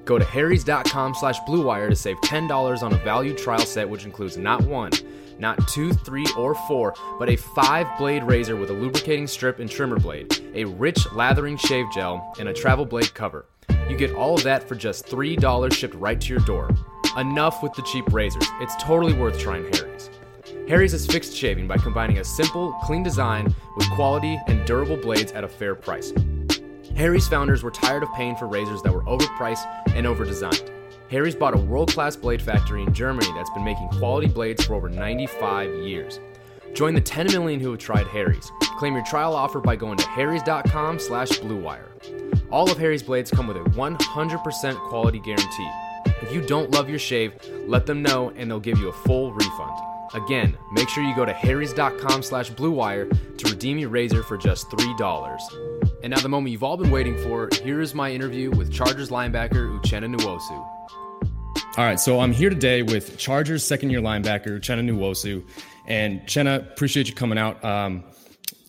Go 0.03 0.17
to 0.17 0.25
harrys.com 0.25 1.13
slash 1.13 1.39
bluewire 1.41 1.89
to 1.89 1.95
save 1.95 2.17
$10 2.21 2.81
on 2.81 2.91
a 2.91 2.97
value 2.97 3.35
trial 3.35 3.59
set 3.59 3.87
which 3.87 4.05
includes 4.05 4.35
not 4.35 4.61
one, 4.63 4.91
not 5.37 5.65
two, 5.67 5.93
three, 5.93 6.25
or 6.37 6.55
four, 6.67 6.95
but 7.19 7.29
a 7.29 7.35
five 7.35 7.87
blade 7.97 8.23
razor 8.23 8.55
with 8.55 8.71
a 8.71 8.73
lubricating 8.73 9.27
strip 9.27 9.59
and 9.59 9.69
trimmer 9.69 9.99
blade, 9.99 10.39
a 10.55 10.65
rich 10.65 11.05
lathering 11.13 11.55
shave 11.55 11.85
gel, 11.93 12.33
and 12.39 12.49
a 12.49 12.53
travel 12.53 12.85
blade 12.85 13.13
cover. 13.13 13.45
You 13.89 13.97
get 13.97 14.13
all 14.13 14.35
of 14.35 14.43
that 14.43 14.67
for 14.67 14.75
just 14.75 15.05
$3 15.07 15.73
shipped 15.73 15.95
right 15.95 16.19
to 16.19 16.27
your 16.27 16.41
door. 16.41 16.69
Enough 17.17 17.61
with 17.61 17.73
the 17.73 17.81
cheap 17.81 18.11
razors. 18.13 18.45
It's 18.59 18.75
totally 18.81 19.13
worth 19.13 19.37
trying 19.37 19.71
Harry's. 19.73 20.09
Harry's 20.67 20.93
is 20.93 21.05
fixed 21.05 21.35
shaving 21.35 21.67
by 21.67 21.77
combining 21.77 22.19
a 22.19 22.23
simple, 22.23 22.73
clean 22.83 23.03
design 23.03 23.53
with 23.75 23.89
quality 23.91 24.39
and 24.47 24.65
durable 24.65 24.97
blades 24.97 25.31
at 25.33 25.43
a 25.43 25.47
fair 25.47 25.75
price. 25.75 26.13
Harry's 26.95 27.27
founders 27.27 27.63
were 27.63 27.71
tired 27.71 28.03
of 28.03 28.13
paying 28.13 28.35
for 28.35 28.47
razors 28.47 28.81
that 28.83 28.93
were 28.93 29.03
overpriced 29.03 29.65
and 29.95 30.05
overdesigned. 30.05 30.69
Harry's 31.09 31.35
bought 31.35 31.53
a 31.53 31.57
world 31.57 31.91
class 31.91 32.15
blade 32.15 32.41
factory 32.41 32.83
in 32.83 32.93
Germany 32.93 33.27
that's 33.35 33.49
been 33.49 33.65
making 33.65 33.89
quality 33.89 34.27
blades 34.27 34.63
for 34.63 34.75
over 34.75 34.87
95 34.87 35.73
years. 35.79 36.21
Join 36.73 36.93
the 36.93 37.01
10 37.01 37.27
million 37.27 37.59
who 37.59 37.71
have 37.71 37.79
tried 37.79 38.07
Harry's. 38.07 38.49
Claim 38.77 38.93
your 38.93 39.03
trial 39.03 39.35
offer 39.35 39.59
by 39.59 39.75
going 39.75 39.97
to 39.97 40.07
harrys.com 40.07 40.99
slash 40.99 41.29
bluewire. 41.31 41.89
All 42.51 42.69
of 42.69 42.77
Harry's 42.77 43.01
blades 43.01 43.31
come 43.31 43.47
with 43.47 43.57
a 43.57 43.61
100% 43.61 44.89
quality 44.89 45.19
guarantee. 45.19 45.69
If 46.21 46.33
you 46.33 46.41
don't 46.41 46.71
love 46.71 46.89
your 46.89 46.99
shave, 46.99 47.33
let 47.65 47.85
them 47.85 48.01
know 48.01 48.31
and 48.35 48.51
they'll 48.51 48.59
give 48.59 48.77
you 48.77 48.89
a 48.89 48.93
full 48.93 49.31
refund. 49.33 49.71
Again, 50.13 50.57
make 50.73 50.89
sure 50.89 51.03
you 51.03 51.15
go 51.15 51.23
to 51.23 51.33
harrys.com 51.33 52.21
slash 52.21 52.51
bluewire 52.51 53.09
to 53.37 53.49
redeem 53.49 53.77
your 53.77 53.89
razor 53.89 54.21
for 54.23 54.37
just 54.37 54.69
$3. 54.69 55.39
And 56.03 56.11
now 56.11 56.19
the 56.19 56.27
moment 56.27 56.51
you've 56.51 56.63
all 56.63 56.75
been 56.75 56.91
waiting 56.91 57.17
for, 57.23 57.47
here 57.63 57.79
is 57.79 57.95
my 57.95 58.11
interview 58.11 58.51
with 58.51 58.71
Chargers 58.73 59.09
linebacker 59.09 59.79
Uchenna 59.79 60.13
Nwosu. 60.13 60.67
All 61.77 61.85
right, 61.85 61.99
so 61.99 62.19
I'm 62.19 62.33
here 62.33 62.49
today 62.49 62.81
with 62.81 63.17
Chargers 63.17 63.63
second-year 63.63 64.01
linebacker 64.01 64.59
Uchenna 64.59 64.89
Nwosu. 64.89 65.45
And 65.87 66.19
Chenna, 66.23 66.69
appreciate 66.73 67.07
you 67.07 67.15
coming 67.15 67.37
out. 67.37 67.63
Um, 67.63 68.03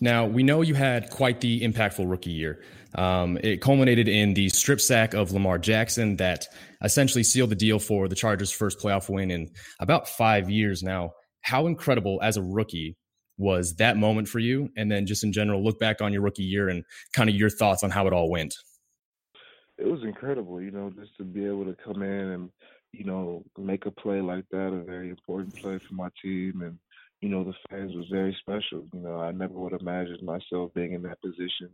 now, 0.01 0.25
we 0.25 0.43
know 0.43 0.61
you 0.61 0.73
had 0.73 1.09
quite 1.09 1.41
the 1.41 1.61
impactful 1.61 2.09
rookie 2.09 2.31
year. 2.31 2.63
Um, 2.95 3.39
it 3.41 3.61
culminated 3.61 4.07
in 4.07 4.33
the 4.33 4.49
strip 4.49 4.79
sack 4.79 5.13
of 5.13 5.31
Lamar 5.31 5.57
Jackson 5.57 6.17
that 6.17 6.45
essentially 6.83 7.23
sealed 7.23 7.49
the 7.49 7.55
deal 7.55 7.79
for 7.79 8.07
the 8.07 8.15
Chargers' 8.15 8.51
first 8.51 8.79
playoff 8.79 9.09
win 9.09 9.31
in 9.31 9.49
about 9.79 10.07
five 10.07 10.49
years 10.49 10.83
now 10.83 11.11
how 11.43 11.67
incredible 11.67 12.19
as 12.23 12.37
a 12.37 12.41
rookie 12.41 12.97
was 13.37 13.75
that 13.75 13.97
moment 13.97 14.27
for 14.27 14.39
you? 14.39 14.69
And 14.75 14.91
then 14.91 15.05
just 15.05 15.23
in 15.23 15.31
general, 15.31 15.63
look 15.63 15.79
back 15.79 16.01
on 16.01 16.11
your 16.11 16.21
rookie 16.21 16.43
year 16.43 16.69
and 16.69 16.83
kind 17.13 17.29
of 17.29 17.35
your 17.35 17.49
thoughts 17.49 17.83
on 17.83 17.91
how 17.91 18.07
it 18.07 18.13
all 18.13 18.29
went. 18.29 18.55
It 19.77 19.87
was 19.87 20.03
incredible, 20.03 20.61
you 20.61 20.71
know, 20.71 20.91
just 20.97 21.15
to 21.17 21.23
be 21.23 21.45
able 21.45 21.65
to 21.65 21.75
come 21.83 22.01
in 22.01 22.29
and, 22.31 22.49
you 22.91 23.03
know, 23.03 23.43
make 23.57 23.85
a 23.85 23.91
play 23.91 24.21
like 24.21 24.45
that, 24.51 24.67
a 24.67 24.83
very 24.83 25.09
important 25.09 25.55
play 25.55 25.79
for 25.79 25.93
my 25.95 26.09
team. 26.21 26.61
And, 26.61 26.77
you 27.23 27.29
know, 27.29 27.45
the 27.45 27.53
fans 27.69 27.95
was 27.95 28.05
very 28.11 28.35
special. 28.41 28.85
You 28.93 28.99
know, 28.99 29.21
I 29.21 29.31
never 29.31 29.53
would 29.53 29.71
imagine 29.71 30.17
myself 30.23 30.73
being 30.75 30.91
in 30.91 31.03
that 31.03 31.21
position. 31.21 31.69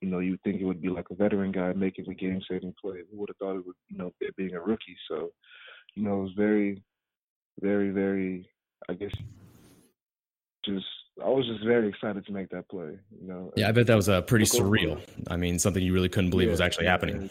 You 0.00 0.08
know, 0.08 0.20
you 0.20 0.38
think 0.44 0.60
it 0.60 0.64
would 0.64 0.80
be 0.80 0.88
like 0.88 1.06
a 1.10 1.16
veteran 1.16 1.50
guy 1.50 1.72
making 1.72 2.08
a 2.08 2.14
game 2.14 2.40
saving 2.48 2.74
play. 2.80 2.98
Who 3.10 3.18
would 3.18 3.30
have 3.30 3.36
thought 3.38 3.56
it 3.56 3.66
would, 3.66 3.74
you 3.88 3.98
know, 3.98 4.12
being 4.36 4.54
a 4.54 4.60
rookie? 4.60 4.96
So, 5.10 5.32
you 5.96 6.04
know, 6.04 6.20
it 6.20 6.22
was 6.22 6.32
very, 6.36 6.80
very, 7.60 7.90
very 7.90 8.48
I 8.88 8.94
guess 8.94 9.10
just 10.64 10.86
I 11.24 11.28
was 11.28 11.44
just 11.46 11.64
very 11.64 11.88
excited 11.88 12.24
to 12.26 12.32
make 12.32 12.50
that 12.50 12.68
play. 12.68 12.96
You 13.20 13.26
know. 13.26 13.52
Yeah, 13.56 13.70
I 13.70 13.72
bet 13.72 13.88
that 13.88 13.96
was 13.96 14.08
a 14.08 14.14
uh, 14.14 14.20
pretty 14.20 14.44
surreal. 14.44 15.00
I 15.28 15.36
mean, 15.36 15.58
something 15.58 15.82
you 15.82 15.92
really 15.92 16.08
couldn't 16.08 16.30
believe 16.30 16.48
yeah, 16.48 16.52
was 16.52 16.60
actually 16.60 16.86
happening. 16.86 17.28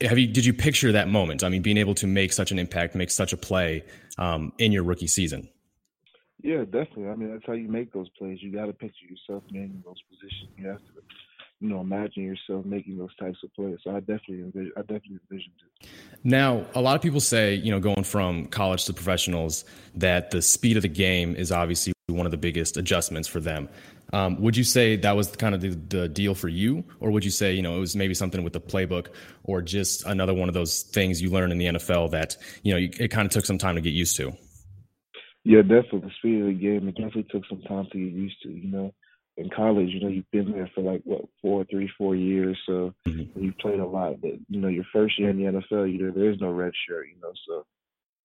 Have 0.00 0.18
you? 0.18 0.28
Did 0.28 0.46
you 0.46 0.54
picture 0.54 0.92
that 0.92 1.08
moment? 1.08 1.44
I 1.44 1.50
mean, 1.50 1.60
being 1.60 1.76
able 1.76 1.94
to 1.96 2.06
make 2.06 2.32
such 2.32 2.52
an 2.52 2.58
impact, 2.58 2.94
make 2.94 3.10
such 3.10 3.34
a 3.34 3.36
play 3.36 3.84
um, 4.16 4.52
in 4.58 4.72
your 4.72 4.82
rookie 4.82 5.06
season. 5.06 5.48
Yeah, 6.46 6.58
definitely. 6.58 7.08
I 7.08 7.16
mean, 7.16 7.32
that's 7.32 7.44
how 7.44 7.54
you 7.54 7.66
make 7.66 7.92
those 7.92 8.08
plays. 8.10 8.38
You 8.40 8.52
got 8.52 8.66
to 8.66 8.72
picture 8.72 9.04
yourself 9.10 9.42
in 9.52 9.82
those 9.84 10.00
positions. 10.08 10.48
You 10.56 10.68
have 10.68 10.78
to 10.78 11.02
you 11.58 11.68
know, 11.68 11.80
imagine 11.80 12.22
yourself 12.22 12.64
making 12.64 12.98
those 12.98 13.14
types 13.16 13.38
of 13.42 13.52
plays. 13.52 13.78
So 13.82 13.90
I 13.90 13.98
definitely, 13.98 14.42
envision, 14.42 14.72
I 14.76 14.82
definitely 14.82 15.18
envisioned 15.28 15.54
it. 15.58 15.88
Now, 16.22 16.64
a 16.76 16.80
lot 16.80 16.94
of 16.94 17.02
people 17.02 17.18
say, 17.18 17.56
you 17.56 17.72
know, 17.72 17.80
going 17.80 18.04
from 18.04 18.46
college 18.46 18.84
to 18.84 18.92
professionals, 18.92 19.64
that 19.96 20.30
the 20.30 20.40
speed 20.40 20.76
of 20.76 20.84
the 20.84 20.88
game 20.88 21.34
is 21.34 21.50
obviously 21.50 21.92
one 22.06 22.26
of 22.26 22.30
the 22.30 22.38
biggest 22.38 22.76
adjustments 22.76 23.26
for 23.26 23.40
them. 23.40 23.68
Um, 24.12 24.40
would 24.40 24.56
you 24.56 24.62
say 24.62 24.94
that 24.94 25.16
was 25.16 25.34
kind 25.34 25.52
of 25.52 25.60
the, 25.60 25.70
the, 25.70 26.08
deal 26.08 26.36
for 26.36 26.46
you, 26.46 26.84
or 27.00 27.10
would 27.10 27.24
you 27.24 27.32
say, 27.32 27.54
you 27.54 27.62
know, 27.62 27.76
it 27.76 27.80
was 27.80 27.96
maybe 27.96 28.14
something 28.14 28.44
with 28.44 28.52
the 28.52 28.60
playbook, 28.60 29.08
or 29.42 29.60
just 29.62 30.06
another 30.06 30.32
one 30.32 30.48
of 30.48 30.54
those 30.54 30.82
things 30.82 31.20
you 31.20 31.28
learn 31.28 31.50
in 31.50 31.58
the 31.58 31.66
NFL 31.66 32.12
that 32.12 32.36
you 32.62 32.72
know 32.72 32.78
it 32.78 33.08
kind 33.08 33.26
of 33.26 33.32
took 33.32 33.44
some 33.44 33.58
time 33.58 33.74
to 33.74 33.80
get 33.80 33.92
used 33.92 34.16
to? 34.18 34.32
Yeah, 35.46 35.62
definitely 35.62 36.00
the 36.00 36.10
speed 36.18 36.40
of 36.40 36.46
the 36.48 36.54
game. 36.54 36.88
It 36.88 36.96
definitely 36.96 37.26
took 37.30 37.44
some 37.48 37.62
time 37.62 37.86
to 37.92 37.98
get 37.98 38.12
used 38.12 38.42
to. 38.42 38.48
You 38.48 38.68
know, 38.68 38.94
in 39.36 39.48
college, 39.54 39.90
you 39.90 40.00
know, 40.00 40.08
you've 40.08 40.30
been 40.32 40.50
there 40.50 40.68
for 40.74 40.80
like 40.80 41.02
what 41.04 41.22
four, 41.40 41.64
three, 41.70 41.88
four 41.96 42.16
years, 42.16 42.58
so 42.66 42.92
mm-hmm. 43.06 43.40
you've 43.40 43.58
played 43.58 43.78
a 43.78 43.86
lot. 43.86 44.20
But 44.20 44.32
you 44.48 44.60
know, 44.60 44.66
your 44.66 44.84
first 44.92 45.16
year 45.20 45.30
in 45.30 45.36
the 45.36 45.44
NFL, 45.44 45.92
you 45.92 46.02
know, 46.02 46.10
there 46.10 46.32
is 46.32 46.40
no 46.40 46.50
red 46.50 46.72
shirt, 46.88 47.06
you 47.06 47.20
know. 47.22 47.30
So 47.46 47.64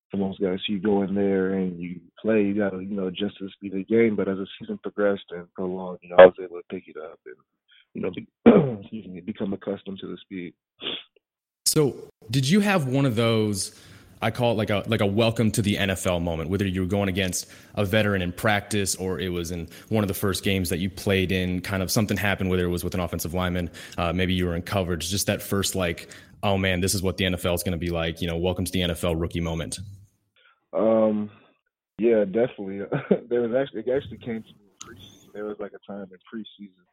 for 0.10 0.18
most 0.18 0.42
guys, 0.42 0.58
you 0.68 0.80
go 0.80 1.04
in 1.04 1.14
there 1.14 1.54
and 1.54 1.80
you 1.80 2.02
play, 2.20 2.42
you 2.42 2.56
got 2.56 2.72
to 2.72 2.80
you 2.80 2.96
know 2.96 3.06
adjust 3.06 3.38
to 3.38 3.44
the 3.44 3.52
speed 3.52 3.74
of 3.74 3.78
the 3.78 3.84
game. 3.84 4.16
But 4.16 4.28
as 4.28 4.38
the 4.38 4.48
season 4.60 4.80
progressed 4.82 5.26
and 5.30 5.54
prolonged, 5.54 6.00
you 6.02 6.10
know, 6.10 6.16
I 6.18 6.26
was 6.26 6.36
able 6.42 6.58
to 6.58 6.64
pick 6.72 6.88
it 6.88 6.98
up 6.98 7.20
and 7.28 7.36
you 7.94 8.02
know, 8.02 8.10
be, 8.10 8.28
excuse 8.82 9.06
me, 9.06 9.22
become 9.22 9.54
accustomed 9.54 10.00
to 10.00 10.08
the 10.08 10.18
speed. 10.22 10.54
So, 11.68 11.96
did 12.32 12.50
you 12.50 12.62
have 12.62 12.88
one 12.88 13.06
of 13.06 13.16
those? 13.16 13.80
I 14.22 14.30
call 14.30 14.52
it 14.52 14.56
like 14.56 14.70
a 14.70 14.84
like 14.88 15.02
a 15.02 15.06
welcome 15.06 15.52
to 15.52 15.62
the 15.62 15.76
NFL 15.76 16.22
moment. 16.22 16.50
Whether 16.50 16.68
you 16.68 16.82
were 16.82 16.88
going 16.88 17.10
against 17.10 17.48
a 17.76 17.84
veteran 17.84 18.22
in 18.22 18.32
practice 18.32 18.96
or 18.96 19.20
it 19.20 19.30
was 19.30 19.52
in 19.52 19.68
one 19.90 20.04
of 20.04 20.08
the 20.08 20.14
first 20.14 20.44
games 20.44 20.70
that 20.70 20.78
you 20.78 20.90
played 20.90 21.32
in, 21.32 21.62
kind 21.62 21.82
of 21.82 21.90
something 21.90 22.18
happened. 22.18 22.50
Whether 22.50 22.66
it 22.66 22.70
was 22.70 22.84
with 22.84 22.94
an 22.94 23.00
offensive 23.00 23.34
lineman, 23.34 23.72
uh, 23.98 24.14
maybe 24.14 24.34
you 24.34 24.46
were 24.46 24.56
in 24.56 24.62
coverage. 24.62 25.10
Just 25.10 25.26
that 25.28 25.42
first 25.42 25.74
like, 25.74 26.10
oh 26.44 26.58
man, 26.58 26.82
this 26.82 26.94
is 26.94 27.02
what 27.02 27.18
the 27.18 27.26
NFL 27.26 27.56
is 27.56 27.64
going 27.64 27.72
to 27.72 27.80
be 27.80 27.90
like. 27.90 28.22
You 28.22 28.28
know, 28.28 28.38
welcome 28.38 28.64
to 28.64 28.72
the 28.72 28.82
NFL 28.82 29.20
rookie 29.20 29.42
moment. 29.42 29.80
Um, 30.72 31.32
yeah, 31.98 32.24
definitely. 32.26 32.82
there 33.30 33.42
was 33.42 33.56
actually 33.56 33.82
it 33.82 33.90
actually 33.90 34.18
came 34.18 34.44
to 34.44 34.50
me 34.50 34.70
preseason. 34.80 35.34
There 35.34 35.46
was 35.46 35.58
like 35.60 35.72
a 35.74 35.92
time 35.92 36.08
in 36.12 36.18
preseason 36.32 36.86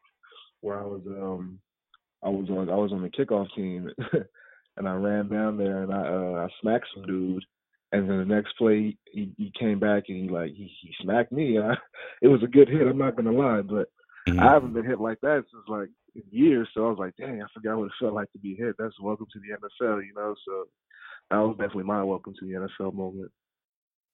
where 0.61 0.79
I 0.79 0.83
was 0.83 1.01
um 1.05 1.59
I 2.23 2.29
was 2.29 2.49
on 2.49 2.69
I 2.71 2.75
was 2.75 2.91
on 2.91 3.03
the 3.03 3.09
kickoff 3.09 3.53
team. 3.55 3.91
and 4.77 4.87
I 4.87 4.93
ran 4.93 5.27
down 5.27 5.57
there 5.57 5.83
and 5.83 5.93
I 5.93 6.07
uh, 6.07 6.45
I 6.45 6.47
smacked 6.61 6.87
some 6.93 7.05
dude, 7.05 7.45
And 7.91 8.09
then 8.09 8.19
the 8.19 8.25
next 8.25 8.53
play, 8.57 8.97
he, 9.11 9.31
he 9.37 9.51
came 9.59 9.79
back 9.79 10.03
and 10.07 10.23
he 10.23 10.29
like 10.29 10.51
he, 10.51 10.71
he 10.81 10.93
smacked 11.01 11.31
me. 11.31 11.59
I, 11.59 11.73
it 12.21 12.27
was 12.27 12.43
a 12.43 12.47
good 12.47 12.69
hit. 12.69 12.87
I'm 12.87 12.97
not 12.97 13.15
gonna 13.15 13.31
lie, 13.31 13.61
but 13.61 13.89
mm-hmm. 14.27 14.39
I 14.39 14.53
haven't 14.53 14.73
been 14.73 14.85
hit 14.85 14.99
like 14.99 15.19
that 15.21 15.43
since 15.51 15.63
like 15.67 15.89
years. 16.31 16.67
So 16.73 16.85
I 16.85 16.89
was 16.89 16.99
like, 16.99 17.15
dang, 17.17 17.41
I 17.41 17.47
forgot 17.53 17.77
what 17.77 17.85
it 17.85 17.91
felt 17.99 18.13
like 18.13 18.31
to 18.33 18.39
be 18.39 18.55
hit. 18.55 18.75
That's 18.77 18.99
welcome 19.01 19.27
to 19.33 19.39
the 19.39 19.55
NFL, 19.55 20.05
you 20.05 20.13
know. 20.15 20.35
So 20.47 20.65
that 21.31 21.37
was 21.37 21.55
definitely 21.57 21.83
my 21.83 22.03
welcome 22.03 22.33
to 22.39 22.45
the 22.45 22.53
NFL 22.53 22.93
moment. 22.93 23.31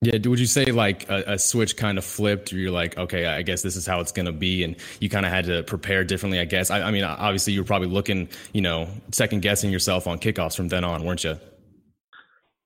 Yeah, 0.01 0.19
would 0.25 0.39
you 0.39 0.45
say 0.45 0.65
like 0.65 1.09
a, 1.09 1.33
a, 1.33 1.39
switch 1.39 1.77
kind 1.77 1.97
of 1.97 2.05
flipped, 2.05 2.51
or 2.51 2.57
you're 2.57 2.71
like, 2.71 2.97
okay, 2.97 3.25
I 3.25 3.41
guess 3.41 3.61
this 3.61 3.75
is 3.75 3.87
how 3.87 4.01
it's 4.01 4.11
going 4.11 4.25
to 4.25 4.33
be, 4.33 4.63
and 4.63 4.75
you 4.99 5.09
kind 5.09 5.25
of 5.25 5.31
had 5.31 5.45
to 5.45 5.63
prepare 5.63 6.03
differently? 6.03 6.39
I 6.39 6.45
guess. 6.45 6.69
I, 6.69 6.81
I, 6.81 6.91
mean, 6.91 7.03
obviously, 7.03 7.53
you 7.53 7.61
were 7.61 7.65
probably 7.65 7.87
looking, 7.87 8.29
you 8.53 8.61
know, 8.61 8.89
second 9.11 9.41
guessing 9.41 9.71
yourself 9.71 10.05
on 10.05 10.19
kickoffs 10.19 10.55
from 10.55 10.67
then 10.67 10.83
on, 10.83 11.05
weren't 11.05 11.23
you? 11.23 11.39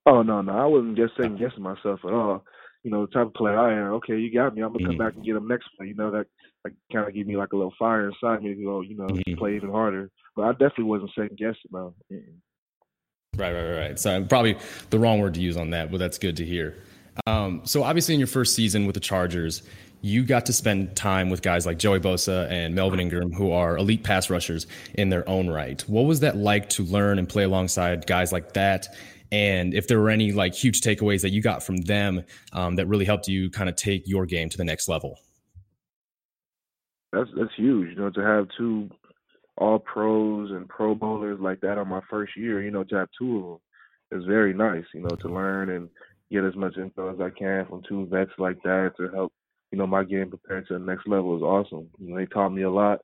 Oh 0.05 0.24
no, 0.24 0.41
no, 0.41 0.57
I 0.57 0.65
wasn't 0.65 0.98
just 0.98 1.15
second 1.15 1.38
guessing 1.38 1.62
myself 1.62 2.00
at 2.03 2.12
all. 2.12 2.43
You 2.83 2.91
know, 2.91 3.05
the 3.05 3.12
type 3.12 3.27
of 3.27 3.33
player 3.36 3.57
I 3.57 3.74
am. 3.74 3.93
Okay, 3.95 4.17
you 4.17 4.33
got 4.33 4.55
me. 4.55 4.63
I'm 4.63 4.74
gonna 4.74 4.86
mm-hmm. 4.86 4.98
come 4.98 5.05
back 5.05 5.15
and 5.15 5.24
get 5.24 5.36
him 5.36 5.48
next 5.48 5.67
play. 5.77 5.88
You 5.88 5.95
know 5.95 6.12
that, 6.12 6.25
that 6.63 6.74
kind 6.91 7.07
of 7.07 7.13
give 7.13 7.27
me 7.27 7.38
like 7.38 7.53
a 7.53 7.55
little 7.55 7.74
fire 7.77 8.09
inside 8.09 8.41
me 8.41 8.55
to 8.55 8.63
go, 8.63 8.81
you 8.81 8.98
know, 8.98 9.05
mm-hmm. 9.05 9.38
play 9.38 9.55
even 9.55 9.69
harder. 9.69 10.09
But 10.36 10.43
I 10.43 10.51
definitely 10.53 10.86
wasn't 10.86 11.12
second 11.15 11.38
guessing 11.38 11.71
though. 11.71 11.93
Right, 13.38 13.53
right, 13.53 13.77
right. 13.77 14.00
So 14.00 14.24
probably 14.24 14.57
the 14.89 15.00
wrong 15.00 15.19
word 15.19 15.36
to 15.36 15.41
use 15.41 15.57
on 15.57 15.69
that, 15.69 15.91
but 15.91 16.00
that's 16.00 16.17
good 16.17 16.38
to 16.38 16.45
hear. 16.45 16.75
Um, 17.27 17.61
so 17.63 17.83
obviously, 17.83 18.13
in 18.13 18.19
your 18.19 18.27
first 18.27 18.55
season 18.55 18.85
with 18.85 18.93
the 18.93 18.99
Chargers, 18.99 19.63
you 20.01 20.23
got 20.23 20.45
to 20.45 20.53
spend 20.53 20.95
time 20.95 21.29
with 21.29 21.41
guys 21.41 21.65
like 21.65 21.77
Joey 21.77 21.99
Bosa 21.99 22.49
and 22.49 22.73
Melvin 22.73 22.99
Ingram, 22.99 23.31
who 23.33 23.51
are 23.51 23.77
elite 23.77 24.03
pass 24.03 24.29
rushers 24.29 24.67
in 24.93 25.09
their 25.09 25.27
own 25.27 25.49
right. 25.49 25.81
What 25.88 26.03
was 26.03 26.21
that 26.21 26.38
like 26.38 26.69
to 26.69 26.83
learn 26.83 27.19
and 27.19 27.27
play 27.27 27.43
alongside 27.43 28.07
guys 28.07 28.31
like 28.31 28.53
that? 28.53 28.88
And 29.31 29.73
if 29.73 29.88
there 29.88 29.99
were 29.99 30.09
any 30.09 30.31
like 30.31 30.55
huge 30.55 30.81
takeaways 30.81 31.21
that 31.21 31.29
you 31.29 31.41
got 31.41 31.61
from 31.61 31.77
them 31.77 32.23
um, 32.53 32.75
that 32.75 32.88
really 32.88 33.05
helped 33.05 33.27
you 33.27 33.49
kind 33.49 33.69
of 33.69 33.75
take 33.75 34.07
your 34.07 34.25
game 34.25 34.49
to 34.49 34.57
the 34.57 34.63
next 34.63 34.88
level. 34.88 35.19
That's 37.11 37.29
that's 37.35 37.53
huge, 37.55 37.89
you 37.89 37.95
know, 37.95 38.09
to 38.11 38.21
have 38.21 38.47
two 38.57 38.89
all 39.57 39.79
pros 39.79 40.51
and 40.51 40.67
pro 40.69 40.95
bowlers 40.95 41.39
like 41.39 41.59
that 41.61 41.77
on 41.77 41.88
my 41.88 42.01
first 42.09 42.38
year, 42.38 42.63
you 42.63 42.71
know, 42.71 42.83
to 42.85 42.95
have 42.95 43.09
two 43.17 43.38
of 43.38 43.43
them 43.43 43.59
is 44.11 44.25
very 44.25 44.53
nice, 44.53 44.85
you 44.93 45.01
know, 45.01 45.15
to 45.15 45.27
learn 45.27 45.69
and 45.69 45.89
get 46.31 46.43
as 46.43 46.55
much 46.55 46.77
info 46.77 47.13
as 47.13 47.19
I 47.19 47.29
can 47.29 47.65
from 47.65 47.81
two 47.88 48.05
vets 48.07 48.31
like 48.38 48.62
that 48.63 48.93
to 48.98 49.09
help, 49.09 49.33
you 49.71 49.77
know, 49.77 49.88
my 49.88 50.03
game 50.03 50.29
prepare 50.29 50.62
to 50.62 50.74
the 50.74 50.79
next 50.79 51.07
level 51.07 51.36
is 51.36 51.41
awesome. 51.41 51.88
You 51.98 52.09
know, 52.09 52.17
they 52.17 52.25
taught 52.25 52.50
me 52.50 52.63
a 52.63 52.71
lot 52.71 53.00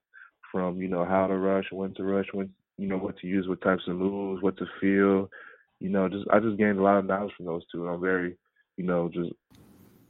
from, 0.51 0.81
you 0.81 0.87
know, 0.87 1.05
how 1.05 1.27
to 1.27 1.35
rush, 1.35 1.65
when 1.71 1.93
to 1.95 2.03
rush, 2.03 2.27
when 2.33 2.49
you 2.77 2.87
know, 2.87 2.97
what 2.97 3.17
to 3.19 3.27
use, 3.27 3.47
what 3.47 3.61
types 3.61 3.83
of 3.87 3.95
moves, 3.95 4.43
what 4.43 4.57
to 4.57 4.65
feel. 4.81 5.29
You 5.79 5.89
know, 5.89 6.09
just 6.09 6.25
I 6.31 6.39
just 6.39 6.57
gained 6.57 6.79
a 6.79 6.83
lot 6.83 6.97
of 6.97 7.05
knowledge 7.05 7.33
from 7.35 7.45
those 7.45 7.63
two 7.71 7.85
and 7.85 7.95
I'm 7.95 8.01
very, 8.01 8.37
you 8.77 8.85
know, 8.85 9.09
just 9.13 9.31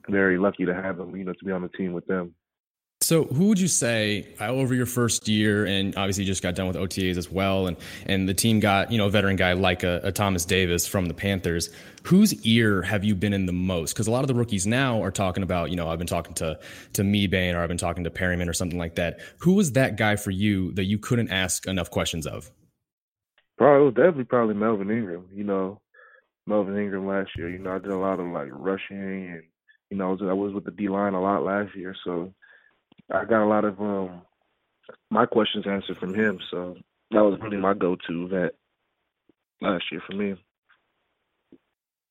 very 0.09 0.37
lucky 0.37 0.65
to 0.65 0.73
have 0.73 0.97
them, 0.97 1.15
you 1.15 1.23
know, 1.23 1.33
to 1.33 1.45
be 1.45 1.51
on 1.51 1.61
the 1.61 1.69
team 1.69 1.93
with 1.93 2.05
them. 2.05 2.33
So, 3.05 3.25
who 3.25 3.49
would 3.49 3.59
you 3.59 3.67
say 3.67 4.33
uh, 4.41 4.47
over 4.47 4.73
your 4.73 4.87
first 4.87 5.27
year, 5.27 5.63
and 5.67 5.95
obviously 5.95 6.23
you 6.23 6.27
just 6.27 6.41
got 6.41 6.55
done 6.55 6.65
with 6.65 6.75
OTAs 6.75 7.17
as 7.17 7.29
well, 7.29 7.67
and 7.67 7.77
and 8.07 8.27
the 8.27 8.33
team 8.33 8.59
got 8.59 8.91
you 8.91 8.97
know 8.97 9.05
a 9.05 9.11
veteran 9.11 9.35
guy 9.35 9.53
like 9.53 9.83
a, 9.83 10.01
a 10.01 10.11
Thomas 10.11 10.43
Davis 10.43 10.87
from 10.87 11.05
the 11.05 11.13
Panthers. 11.13 11.69
Whose 12.05 12.33
ear 12.47 12.81
have 12.81 13.03
you 13.03 13.13
been 13.13 13.31
in 13.31 13.45
the 13.45 13.53
most? 13.53 13.93
Because 13.93 14.07
a 14.07 14.11
lot 14.11 14.21
of 14.21 14.27
the 14.27 14.33
rookies 14.33 14.65
now 14.65 15.03
are 15.03 15.11
talking 15.11 15.43
about 15.43 15.69
you 15.69 15.75
know 15.75 15.87
I've 15.87 15.99
been 15.99 16.07
talking 16.07 16.33
to 16.33 16.57
to 16.93 17.03
Mebane 17.03 17.53
or 17.53 17.59
I've 17.59 17.67
been 17.67 17.77
talking 17.77 18.05
to 18.05 18.09
Perryman 18.09 18.49
or 18.49 18.53
something 18.53 18.79
like 18.79 18.95
that. 18.95 19.19
Who 19.37 19.53
was 19.53 19.73
that 19.73 19.97
guy 19.97 20.15
for 20.15 20.31
you 20.31 20.71
that 20.71 20.85
you 20.85 20.97
couldn't 20.97 21.29
ask 21.29 21.67
enough 21.67 21.91
questions 21.91 22.25
of? 22.25 22.49
Probably 23.59 23.81
it 23.81 23.85
was 23.85 23.93
definitely 23.93 24.23
probably 24.23 24.55
Melvin 24.55 24.89
Ingram. 24.89 25.27
You 25.31 25.43
know, 25.43 25.79
Melvin 26.47 26.75
Ingram 26.75 27.05
last 27.05 27.29
year. 27.37 27.51
You 27.51 27.59
know, 27.59 27.75
I 27.75 27.77
did 27.77 27.91
a 27.91 27.99
lot 27.99 28.19
of 28.19 28.25
like 28.29 28.49
rushing 28.51 29.29
and 29.31 29.43
you 29.91 29.97
know 29.97 30.07
I 30.07 30.11
was, 30.11 30.21
I 30.23 30.33
was 30.33 30.53
with 30.55 30.65
the 30.65 30.71
D 30.71 30.89
line 30.89 31.13
a 31.13 31.21
lot 31.21 31.43
last 31.43 31.75
year, 31.75 31.95
so 32.03 32.33
I 33.11 33.25
got 33.25 33.43
a 33.43 33.47
lot 33.47 33.65
of 33.65 33.79
um 33.79 34.21
my 35.09 35.25
questions 35.25 35.65
answered 35.67 35.97
from 35.97 36.13
him, 36.13 36.39
so 36.51 36.75
that 37.11 37.23
was 37.23 37.39
really 37.41 37.57
my 37.57 37.73
go-to 37.73 38.27
vet 38.27 38.53
last 39.61 39.85
year 39.91 40.01
for 40.05 40.15
me. 40.15 40.35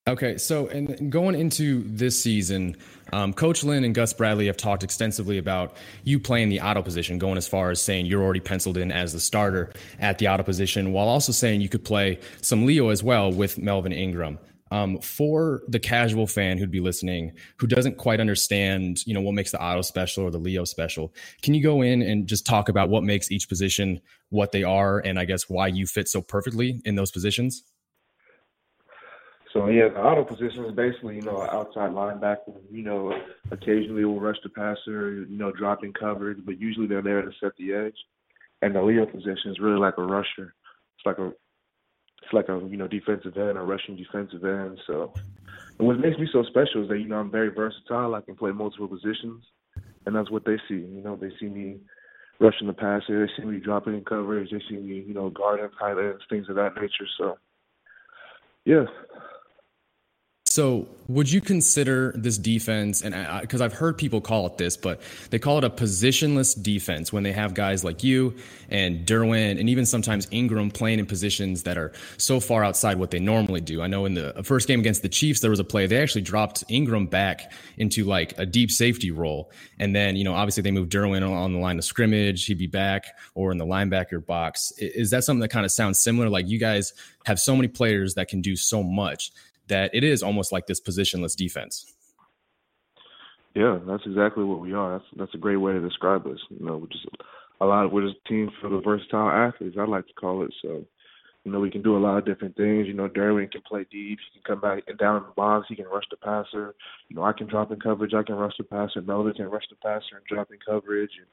Okay, 0.06 0.36
so 0.36 0.66
and 0.68 1.10
going 1.10 1.34
into 1.34 1.82
this 1.86 2.20
season, 2.20 2.76
um, 3.14 3.32
Coach 3.32 3.64
Lynn 3.64 3.84
and 3.84 3.94
Gus 3.94 4.12
Bradley 4.12 4.46
have 4.46 4.56
talked 4.56 4.82
extensively 4.82 5.38
about 5.38 5.76
you 6.02 6.20
playing 6.20 6.50
the 6.50 6.60
Otto 6.60 6.82
position, 6.82 7.18
going 7.18 7.38
as 7.38 7.48
far 7.48 7.70
as 7.70 7.80
saying 7.80 8.04
you're 8.04 8.22
already 8.22 8.40
penciled 8.40 8.76
in 8.76 8.92
as 8.92 9.14
the 9.14 9.20
starter 9.20 9.72
at 9.98 10.18
the 10.18 10.26
Otto 10.26 10.42
position, 10.42 10.92
while 10.92 11.08
also 11.08 11.32
saying 11.32 11.62
you 11.62 11.70
could 11.70 11.86
play 11.86 12.18
some 12.42 12.66
Leo 12.66 12.90
as 12.90 13.02
well 13.02 13.32
with 13.32 13.56
Melvin 13.56 13.92
Ingram. 13.92 14.38
Um, 14.70 14.98
for 15.00 15.62
the 15.68 15.78
casual 15.78 16.26
fan 16.26 16.58
who'd 16.58 16.70
be 16.70 16.80
listening, 16.80 17.32
who 17.58 17.66
doesn't 17.66 17.98
quite 17.98 18.18
understand, 18.18 19.06
you 19.06 19.14
know, 19.14 19.20
what 19.20 19.34
makes 19.34 19.52
the 19.52 19.60
Otto 19.60 19.82
special 19.82 20.24
or 20.24 20.30
the 20.30 20.38
Leo 20.38 20.64
special, 20.64 21.12
can 21.42 21.54
you 21.54 21.62
go 21.62 21.82
in 21.82 22.02
and 22.02 22.26
just 22.26 22.46
talk 22.46 22.68
about 22.68 22.88
what 22.88 23.04
makes 23.04 23.30
each 23.30 23.48
position 23.48 24.00
what 24.30 24.52
they 24.52 24.64
are, 24.64 24.98
and 25.00 25.18
I 25.18 25.26
guess 25.26 25.48
why 25.48 25.68
you 25.68 25.86
fit 25.86 26.08
so 26.08 26.22
perfectly 26.22 26.80
in 26.84 26.96
those 26.96 27.10
positions? 27.10 27.62
So 29.52 29.68
yeah, 29.68 29.88
the 29.88 30.00
Otto 30.00 30.24
position 30.24 30.64
is 30.64 30.72
basically, 30.72 31.14
you 31.14 31.22
know, 31.22 31.42
an 31.42 31.50
outside 31.52 31.92
linebacker. 31.92 32.60
You 32.72 32.82
know, 32.82 33.16
occasionally 33.52 34.04
will 34.04 34.18
rush 34.18 34.38
the 34.42 34.48
passer, 34.48 35.24
you 35.28 35.38
know, 35.38 35.52
dropping 35.52 35.92
coverage, 35.92 36.38
but 36.44 36.60
usually 36.60 36.88
they're 36.88 37.02
there 37.02 37.22
to 37.22 37.30
set 37.40 37.52
the 37.56 37.72
edge. 37.72 37.96
And 38.62 38.74
the 38.74 38.82
Leo 38.82 39.06
position 39.06 39.52
is 39.52 39.60
really 39.60 39.78
like 39.78 39.96
a 39.98 40.02
rusher. 40.02 40.54
It's 40.96 41.06
like 41.06 41.18
a 41.18 41.32
it's 42.24 42.32
like 42.32 42.48
a 42.48 42.60
you 42.68 42.76
know 42.76 42.88
defensive 42.88 43.36
end, 43.36 43.58
a 43.58 43.62
rushing 43.62 43.96
defensive 43.96 44.44
end. 44.44 44.78
So, 44.86 45.12
and 45.78 45.86
what 45.86 45.98
makes 45.98 46.18
me 46.18 46.28
so 46.32 46.42
special 46.44 46.82
is 46.82 46.88
that 46.88 46.98
you 46.98 47.08
know 47.08 47.16
I'm 47.16 47.30
very 47.30 47.50
versatile. 47.50 48.14
I 48.14 48.20
can 48.20 48.36
play 48.36 48.52
multiple 48.52 48.88
positions, 48.88 49.44
and 50.06 50.14
that's 50.14 50.30
what 50.30 50.44
they 50.44 50.56
see. 50.68 50.74
You 50.74 51.02
know, 51.04 51.16
they 51.16 51.30
see 51.38 51.46
me 51.46 51.78
rushing 52.40 52.66
the 52.66 52.72
passer, 52.72 53.26
they 53.26 53.32
see 53.36 53.46
me 53.46 53.60
dropping 53.60 53.94
in 53.94 54.04
coverage, 54.04 54.50
they 54.50 54.62
see 54.68 54.76
me 54.76 55.04
you 55.06 55.14
know 55.14 55.30
guarding 55.30 55.68
tight 55.78 55.98
ends, 55.98 56.22
things 56.28 56.48
of 56.48 56.56
that 56.56 56.74
nature. 56.76 57.06
So, 57.18 57.36
yeah, 58.64 58.84
so, 60.54 60.86
would 61.08 61.28
you 61.28 61.40
consider 61.40 62.12
this 62.16 62.38
defense, 62.38 63.02
and 63.02 63.12
because 63.40 63.60
I've 63.60 63.72
heard 63.72 63.98
people 63.98 64.20
call 64.20 64.46
it 64.46 64.56
this, 64.56 64.76
but 64.76 65.00
they 65.30 65.38
call 65.40 65.58
it 65.58 65.64
a 65.64 65.68
positionless 65.68 66.62
defense 66.62 67.12
when 67.12 67.24
they 67.24 67.32
have 67.32 67.54
guys 67.54 67.82
like 67.82 68.04
you 68.04 68.36
and 68.70 69.04
Derwin 69.04 69.58
and 69.58 69.68
even 69.68 69.84
sometimes 69.84 70.28
Ingram 70.30 70.70
playing 70.70 71.00
in 71.00 71.06
positions 71.06 71.64
that 71.64 71.76
are 71.76 71.92
so 72.18 72.38
far 72.38 72.62
outside 72.62 73.00
what 73.00 73.10
they 73.10 73.18
normally 73.18 73.60
do. 73.60 73.82
I 73.82 73.88
know 73.88 74.04
in 74.04 74.14
the 74.14 74.32
first 74.44 74.68
game 74.68 74.78
against 74.78 75.02
the 75.02 75.08
Chiefs, 75.08 75.40
there 75.40 75.50
was 75.50 75.58
a 75.58 75.64
play 75.64 75.88
they 75.88 76.00
actually 76.00 76.22
dropped 76.22 76.62
Ingram 76.68 77.06
back 77.06 77.52
into 77.76 78.04
like 78.04 78.38
a 78.38 78.46
deep 78.46 78.70
safety 78.70 79.10
role. 79.10 79.50
And 79.80 79.92
then, 79.94 80.14
you 80.14 80.22
know, 80.22 80.34
obviously 80.34 80.62
they 80.62 80.70
moved 80.70 80.92
Derwin 80.92 81.28
on 81.28 81.52
the 81.52 81.58
line 81.58 81.78
of 81.78 81.84
scrimmage, 81.84 82.46
he'd 82.46 82.58
be 82.58 82.68
back 82.68 83.06
or 83.34 83.50
in 83.50 83.58
the 83.58 83.66
linebacker 83.66 84.24
box. 84.24 84.72
Is 84.78 85.10
that 85.10 85.24
something 85.24 85.40
that 85.40 85.50
kind 85.50 85.66
of 85.66 85.72
sounds 85.72 85.98
similar? 85.98 86.28
Like 86.28 86.46
you 86.46 86.60
guys 86.60 86.92
have 87.26 87.40
so 87.40 87.56
many 87.56 87.66
players 87.66 88.14
that 88.14 88.28
can 88.28 88.40
do 88.40 88.54
so 88.54 88.84
much 88.84 89.32
that 89.68 89.94
it 89.94 90.04
is 90.04 90.22
almost 90.22 90.52
like 90.52 90.66
this 90.66 90.80
positionless 90.80 91.36
defense. 91.36 91.92
Yeah, 93.54 93.78
that's 93.86 94.02
exactly 94.04 94.42
what 94.44 94.60
we 94.60 94.72
are. 94.72 94.98
That's 94.98 95.10
that's 95.16 95.34
a 95.34 95.38
great 95.38 95.56
way 95.56 95.72
to 95.72 95.80
describe 95.80 96.26
us. 96.26 96.38
You 96.50 96.66
know, 96.66 96.76
we're 96.76 96.88
just 96.88 97.06
a 97.60 97.66
lot. 97.66 97.86
Of, 97.86 97.92
we're 97.92 98.06
just 98.06 98.20
a 98.24 98.28
team 98.28 98.50
full 98.60 98.76
of 98.76 98.84
versatile 98.84 99.30
athletes. 99.30 99.76
I 99.78 99.84
like 99.84 100.06
to 100.08 100.12
call 100.14 100.42
it. 100.44 100.52
So, 100.60 100.84
you 101.44 101.52
know, 101.52 101.60
we 101.60 101.70
can 101.70 101.82
do 101.82 101.96
a 101.96 101.98
lot 101.98 102.18
of 102.18 102.24
different 102.24 102.56
things. 102.56 102.88
You 102.88 102.94
know, 102.94 103.08
Derwin 103.08 103.52
can 103.52 103.62
play 103.62 103.86
deep. 103.92 104.18
He 104.18 104.40
can 104.40 104.42
come 104.44 104.60
back 104.60 104.82
and 104.88 104.98
down 104.98 105.18
in 105.18 105.22
the 105.22 105.34
box. 105.36 105.66
He 105.68 105.76
can 105.76 105.86
rush 105.86 106.02
the 106.10 106.16
passer. 106.16 106.74
You 107.08 107.14
know, 107.14 107.22
I 107.22 107.32
can 107.32 107.46
drop 107.46 107.70
in 107.70 107.78
coverage. 107.78 108.12
I 108.12 108.24
can 108.24 108.34
rush 108.34 108.54
the 108.58 108.64
passer. 108.64 109.00
Melvin 109.02 109.34
can 109.34 109.46
rush 109.46 109.68
the 109.70 109.76
passer 109.76 110.16
and 110.16 110.26
drop 110.28 110.50
in 110.50 110.58
coverage 110.66 111.12
and 111.16 111.26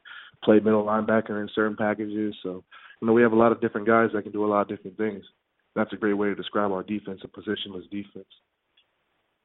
play 0.43 0.59
middle 0.59 0.85
linebacker 0.85 1.41
in 1.41 1.49
certain 1.55 1.75
packages. 1.75 2.35
So, 2.43 2.63
you 3.01 3.07
know, 3.07 3.13
we 3.13 3.23
have 3.23 3.33
a 3.33 3.37
lot 3.37 3.51
of 3.51 3.61
different 3.61 3.87
guys 3.87 4.11
that 4.13 4.21
can 4.21 4.31
do 4.31 4.45
a 4.45 4.51
lot 4.51 4.61
of 4.61 4.67
different 4.67 4.97
things 4.97 5.25
that's 5.75 5.93
a 5.93 5.97
great 5.97 6.13
way 6.13 6.27
to 6.29 6.35
describe 6.35 6.71
our 6.71 6.83
defense, 6.83 7.21
a 7.23 7.27
positionless 7.27 7.89
defense. 7.89 8.27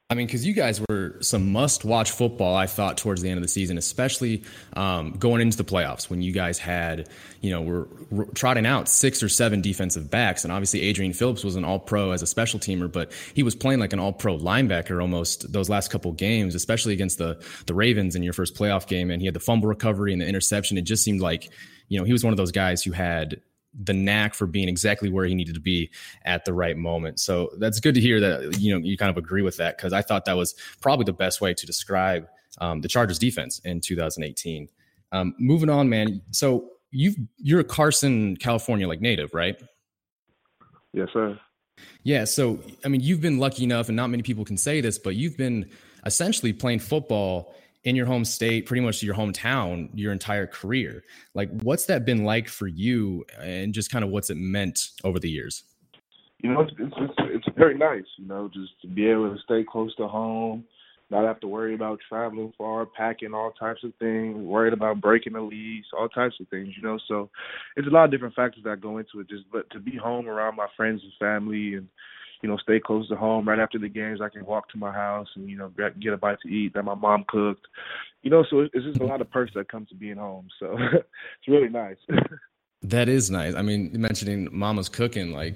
I 0.09 0.15
mean, 0.15 0.25
because 0.25 0.45
you 0.45 0.53
guys 0.53 0.79
were 0.87 1.17
some 1.19 1.51
must-watch 1.51 2.11
football, 2.11 2.55
I 2.55 2.65
thought, 2.65 2.97
towards 2.97 3.21
the 3.21 3.29
end 3.29 3.39
of 3.39 3.41
the 3.41 3.49
season, 3.49 3.77
especially 3.77 4.45
um, 4.73 5.11
going 5.11 5.41
into 5.41 5.57
the 5.57 5.65
playoffs 5.65 6.09
when 6.09 6.21
you 6.21 6.31
guys 6.31 6.57
had, 6.57 7.09
you 7.41 7.51
know, 7.51 7.61
were, 7.61 7.89
were, 8.09 8.25
trotting 8.33 8.65
out 8.65 8.87
six 8.87 9.21
or 9.21 9.27
seven 9.27 9.59
defensive 9.59 10.09
backs, 10.09 10.45
and 10.45 10.53
obviously 10.53 10.81
Adrian 10.83 11.11
Phillips 11.11 11.43
was 11.43 11.57
an 11.57 11.65
All-Pro 11.65 12.11
as 12.11 12.21
a 12.21 12.27
special 12.27 12.57
teamer, 12.57 12.89
but 12.89 13.11
he 13.33 13.43
was 13.43 13.53
playing 13.53 13.81
like 13.81 13.91
an 13.91 13.99
All-Pro 13.99 14.37
linebacker 14.37 15.01
almost 15.01 15.51
those 15.51 15.69
last 15.69 15.91
couple 15.91 16.13
games, 16.13 16.55
especially 16.55 16.93
against 16.93 17.17
the 17.17 17.43
the 17.65 17.73
Ravens 17.73 18.15
in 18.15 18.23
your 18.23 18.33
first 18.33 18.55
playoff 18.55 18.87
game, 18.87 19.11
and 19.11 19.21
he 19.21 19.25
had 19.25 19.33
the 19.33 19.41
fumble 19.41 19.67
recovery 19.67 20.13
and 20.13 20.21
the 20.21 20.25
interception. 20.25 20.77
It 20.77 20.83
just 20.83 21.03
seemed 21.03 21.19
like, 21.19 21.51
you 21.89 21.99
know, 21.99 22.05
he 22.05 22.13
was 22.13 22.23
one 22.23 22.31
of 22.31 22.37
those 22.37 22.53
guys 22.53 22.81
who 22.81 22.93
had 22.93 23.41
the 23.83 23.93
knack 23.93 24.33
for 24.33 24.47
being 24.47 24.67
exactly 24.67 25.09
where 25.09 25.25
he 25.25 25.35
needed 25.35 25.55
to 25.55 25.61
be 25.61 25.89
at 26.25 26.45
the 26.45 26.53
right 26.53 26.77
moment. 26.77 27.19
So 27.19 27.51
that's 27.59 27.79
good 27.79 27.95
to 27.95 28.01
hear 28.01 28.19
that 28.19 28.59
you 28.59 28.73
know 28.73 28.85
you 28.85 28.97
kind 28.97 29.09
of 29.09 29.17
agree 29.17 29.41
with 29.41 29.57
that 29.57 29.77
because 29.77 29.93
I 29.93 30.01
thought 30.01 30.25
that 30.25 30.37
was 30.37 30.55
probably 30.81 31.05
the 31.05 31.13
best 31.13 31.41
way 31.41 31.53
to 31.53 31.65
describe 31.65 32.27
um, 32.59 32.81
the 32.81 32.87
Chargers 32.87 33.19
defense 33.19 33.59
in 33.59 33.81
2018. 33.81 34.67
Um, 35.11 35.35
moving 35.39 35.69
on, 35.69 35.89
man. 35.89 36.21
So 36.31 36.71
you 36.91 37.13
you're 37.37 37.59
a 37.59 37.65
Carson, 37.65 38.37
California 38.37 38.87
like 38.87 39.01
native, 39.01 39.33
right? 39.33 39.61
Yes, 40.93 41.09
sir. 41.13 41.39
Yeah. 42.03 42.23
So, 42.23 42.59
I 42.83 42.87
mean, 42.87 43.01
you've 43.01 43.21
been 43.21 43.37
lucky 43.37 43.63
enough, 43.63 43.87
and 43.89 43.95
not 43.95 44.09
many 44.09 44.23
people 44.23 44.45
can 44.45 44.57
say 44.57 44.81
this, 44.81 44.97
but 44.97 45.15
you've 45.15 45.37
been 45.37 45.69
essentially 46.05 46.53
playing 46.53 46.79
football 46.79 47.53
in 47.87 47.95
your 47.95 48.05
home 48.05 48.25
state, 48.25 48.65
pretty 48.65 48.81
much 48.81 49.01
your 49.01 49.15
hometown, 49.15 49.89
your 49.93 50.11
entire 50.11 50.45
career. 50.45 51.05
Like, 51.33 51.49
what's 51.61 51.85
that 51.85 52.05
been 52.05 52.25
like 52.25 52.49
for 52.49 52.67
you, 52.67 53.23
and 53.41 53.73
just 53.73 53.89
kind 53.89 54.03
of 54.03 54.11
what's 54.11 54.29
it 54.29 54.35
meant 54.35 54.89
over 55.05 55.19
the 55.19 55.29
years? 55.29 55.63
You 56.39 56.51
know, 56.51 56.61
it's 56.61 56.73
it's 56.77 56.95
it's, 56.97 57.13
it's 57.47 57.57
very 57.57 57.77
nice. 57.77 58.03
You 58.17 58.27
know, 58.27 58.49
just 58.53 58.73
to 58.81 58.89
be 58.89 59.07
able 59.07 59.33
to 59.33 59.41
stay 59.41 59.63
close 59.63 59.95
to 59.95 60.07
home, 60.09 60.65
not 61.09 61.23
have 61.23 61.39
to 61.39 61.47
worry 61.47 61.75
about 61.75 61.99
traveling 62.09 62.51
far, 62.57 62.85
packing 62.85 63.33
all 63.33 63.51
types 63.51 63.85
of 63.85 63.93
things, 63.99 64.35
worried 64.35 64.73
about 64.73 64.99
breaking 64.99 65.33
the 65.33 65.41
lease, 65.41 65.85
all 65.97 66.09
types 66.09 66.35
of 66.41 66.49
things. 66.49 66.73
You 66.75 66.83
know, 66.83 66.99
so 67.07 67.29
it's 67.77 67.87
a 67.87 67.91
lot 67.91 68.03
of 68.03 68.11
different 68.11 68.35
factors 68.35 68.65
that 68.65 68.81
go 68.81 68.97
into 68.97 69.21
it. 69.21 69.29
Just 69.29 69.45
but 69.49 69.69
to 69.69 69.79
be 69.79 69.95
home 69.95 70.27
around 70.27 70.57
my 70.57 70.67
friends 70.75 71.01
and 71.03 71.13
family 71.17 71.75
and 71.75 71.87
you 72.41 72.49
know, 72.49 72.57
stay 72.57 72.79
close 72.79 73.07
to 73.09 73.15
home. 73.15 73.47
Right 73.47 73.59
after 73.59 73.79
the 73.79 73.89
games, 73.89 74.21
I 74.21 74.29
can 74.29 74.45
walk 74.45 74.69
to 74.69 74.77
my 74.77 74.91
house 74.91 75.27
and 75.35 75.49
you 75.49 75.57
know 75.57 75.71
get 75.99 76.13
a 76.13 76.17
bite 76.17 76.39
to 76.41 76.49
eat 76.49 76.73
that 76.73 76.83
my 76.83 76.95
mom 76.95 77.25
cooked. 77.27 77.67
You 78.23 78.31
know, 78.31 78.45
so 78.49 78.61
it's 78.61 78.85
just 78.85 78.99
a 78.99 79.05
lot 79.05 79.21
of 79.21 79.29
perks 79.29 79.53
that 79.55 79.69
come 79.69 79.85
to 79.87 79.95
being 79.95 80.17
home. 80.17 80.47
So 80.59 80.77
it's 80.93 81.47
really 81.47 81.69
nice. 81.69 81.97
that 82.83 83.09
is 83.09 83.31
nice. 83.31 83.55
I 83.55 83.61
mean, 83.61 83.91
mentioning 83.93 84.49
mama's 84.51 84.89
cooking, 84.89 85.31
like 85.31 85.55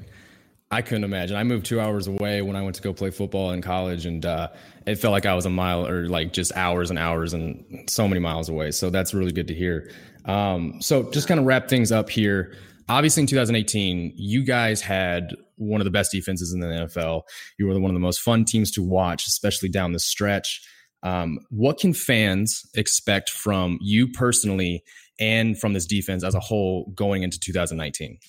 I 0.71 0.81
couldn't 0.81 1.03
imagine. 1.03 1.35
I 1.35 1.43
moved 1.43 1.65
two 1.65 1.81
hours 1.81 2.07
away 2.07 2.41
when 2.41 2.55
I 2.55 2.61
went 2.61 2.75
to 2.77 2.81
go 2.81 2.93
play 2.93 3.11
football 3.11 3.51
in 3.51 3.61
college, 3.61 4.05
and 4.05 4.25
uh, 4.25 4.49
it 4.85 4.95
felt 4.95 5.11
like 5.11 5.25
I 5.25 5.35
was 5.35 5.45
a 5.45 5.49
mile 5.49 5.85
or 5.85 6.07
like 6.07 6.33
just 6.33 6.55
hours 6.55 6.89
and 6.89 6.97
hours 6.97 7.33
and 7.33 7.89
so 7.89 8.07
many 8.07 8.21
miles 8.21 8.47
away. 8.47 8.71
So 8.71 8.89
that's 8.89 9.13
really 9.13 9.33
good 9.33 9.47
to 9.47 9.53
hear. 9.53 9.91
Um, 10.25 10.81
so 10.81 11.09
just 11.11 11.27
kind 11.27 11.39
of 11.39 11.45
wrap 11.45 11.67
things 11.67 11.91
up 11.91 12.09
here 12.09 12.55
obviously 12.91 13.21
in 13.21 13.27
2018, 13.27 14.13
you 14.15 14.43
guys 14.43 14.81
had 14.81 15.35
one 15.55 15.79
of 15.81 15.85
the 15.85 15.91
best 15.91 16.11
defenses 16.11 16.53
in 16.53 16.59
the 16.59 16.67
NFL. 16.67 17.23
You 17.57 17.67
were 17.67 17.79
one 17.79 17.91
of 17.91 17.95
the 17.95 17.99
most 17.99 18.19
fun 18.19 18.45
teams 18.45 18.71
to 18.71 18.83
watch, 18.83 19.27
especially 19.27 19.69
down 19.69 19.93
the 19.93 19.99
stretch. 19.99 20.61
Um, 21.03 21.39
what 21.49 21.79
can 21.79 21.93
fans 21.93 22.69
expect 22.75 23.29
from 23.29 23.79
you 23.81 24.07
personally 24.09 24.83
and 25.19 25.59
from 25.59 25.73
this 25.73 25.85
defense 25.85 26.23
as 26.23 26.35
a 26.35 26.39
whole 26.39 26.91
going 26.93 27.23
into 27.23 27.39
2019? 27.39 28.19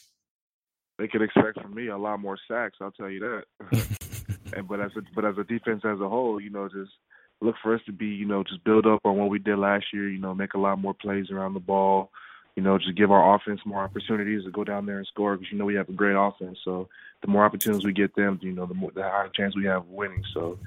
They 0.98 1.08
can 1.08 1.22
expect 1.22 1.60
from 1.60 1.74
me 1.74 1.88
a 1.88 1.98
lot 1.98 2.20
more 2.20 2.38
sacks. 2.48 2.78
I'll 2.80 2.92
tell 2.92 3.10
you 3.10 3.20
that. 3.20 3.86
and 4.56 4.68
but 4.68 4.80
as 4.80 4.92
a, 4.96 5.02
but 5.14 5.24
as 5.24 5.36
a 5.38 5.44
defense 5.44 5.82
as 5.84 6.00
a 6.00 6.08
whole, 6.08 6.40
you 6.40 6.50
know, 6.50 6.68
just 6.68 6.92
look 7.40 7.56
for 7.62 7.74
us 7.74 7.80
to 7.86 7.92
be, 7.92 8.06
you 8.06 8.26
know, 8.26 8.44
just 8.44 8.62
build 8.62 8.86
up 8.86 9.00
on 9.04 9.16
what 9.16 9.28
we 9.28 9.40
did 9.40 9.58
last 9.58 9.86
year. 9.92 10.08
You 10.08 10.20
know, 10.20 10.34
make 10.34 10.54
a 10.54 10.58
lot 10.58 10.78
more 10.78 10.94
plays 10.94 11.30
around 11.30 11.54
the 11.54 11.60
ball 11.60 12.10
you 12.56 12.62
know, 12.62 12.78
just 12.78 12.96
give 12.96 13.10
our 13.10 13.34
offense 13.34 13.60
more 13.64 13.82
opportunities 13.82 14.44
to 14.44 14.50
go 14.50 14.64
down 14.64 14.86
there 14.86 14.98
and 14.98 15.06
score 15.06 15.36
because 15.36 15.50
you 15.50 15.58
know 15.58 15.64
we 15.64 15.74
have 15.74 15.88
a 15.88 15.92
great 15.92 16.16
offense. 16.16 16.58
So 16.64 16.88
the 17.22 17.28
more 17.28 17.44
opportunities 17.44 17.84
we 17.84 17.92
get 17.92 18.14
them, 18.14 18.38
you 18.42 18.52
know, 18.52 18.66
the 18.66 18.74
more 18.74 18.90
the 18.94 19.02
higher 19.02 19.30
chance 19.34 19.56
we 19.56 19.64
have 19.64 19.82
of 19.82 19.88
winning. 19.88 20.22
So 20.34 20.58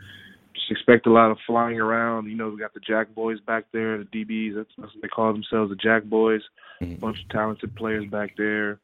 just 0.55 0.71
expect 0.71 1.05
a 1.05 1.11
lot 1.11 1.29
of 1.29 1.37
flying 1.45 1.79
around. 1.79 2.27
You 2.27 2.35
know, 2.35 2.49
we 2.49 2.59
got 2.59 2.73
the 2.73 2.79
Jack 2.79 3.13
Boys 3.13 3.39
back 3.41 3.65
there, 3.71 3.99
the 3.99 4.05
DBs. 4.05 4.55
That's, 4.55 4.69
that's 4.77 4.93
what 4.93 5.01
they 5.01 5.07
call 5.07 5.33
themselves, 5.33 5.69
the 5.69 5.75
Jack 5.75 6.05
Boys. 6.05 6.41
A 6.81 6.85
mm-hmm. 6.85 6.95
bunch 6.95 7.21
of 7.21 7.29
talented 7.29 7.75
players 7.75 8.09
back 8.09 8.35
there. 8.35 8.79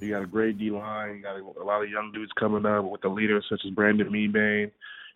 You 0.00 0.10
got 0.10 0.22
a 0.22 0.26
great 0.26 0.58
D 0.58 0.70
line. 0.70 1.16
You 1.16 1.22
got 1.22 1.36
a, 1.36 1.62
a 1.62 1.64
lot 1.64 1.82
of 1.82 1.90
young 1.90 2.10
dudes 2.12 2.32
coming 2.38 2.66
up 2.66 2.84
with 2.84 3.02
the 3.02 3.08
leaders 3.08 3.44
such 3.48 3.60
as 3.64 3.70
Brandon 3.70 4.10
Mebane. 4.10 4.70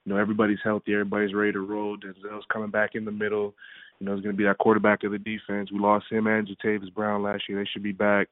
You 0.04 0.12
know, 0.12 0.16
everybody's 0.16 0.60
healthy. 0.62 0.92
Everybody's 0.92 1.34
ready 1.34 1.52
to 1.52 1.60
roll. 1.60 1.96
Denzel's 1.96 2.44
coming 2.52 2.70
back 2.70 2.90
in 2.94 3.04
the 3.04 3.10
middle. 3.10 3.54
You 4.00 4.06
know, 4.06 4.14
he's 4.14 4.22
going 4.22 4.34
to 4.34 4.38
be 4.38 4.44
that 4.44 4.58
quarterback 4.58 5.04
of 5.04 5.12
the 5.12 5.18
defense. 5.18 5.72
We 5.72 5.78
lost 5.78 6.06
him 6.10 6.26
and 6.26 6.46
Jatavis 6.46 6.92
Brown 6.92 7.22
last 7.22 7.44
year. 7.48 7.58
They 7.58 7.68
should 7.72 7.82
be 7.82 7.92
back. 7.92 8.28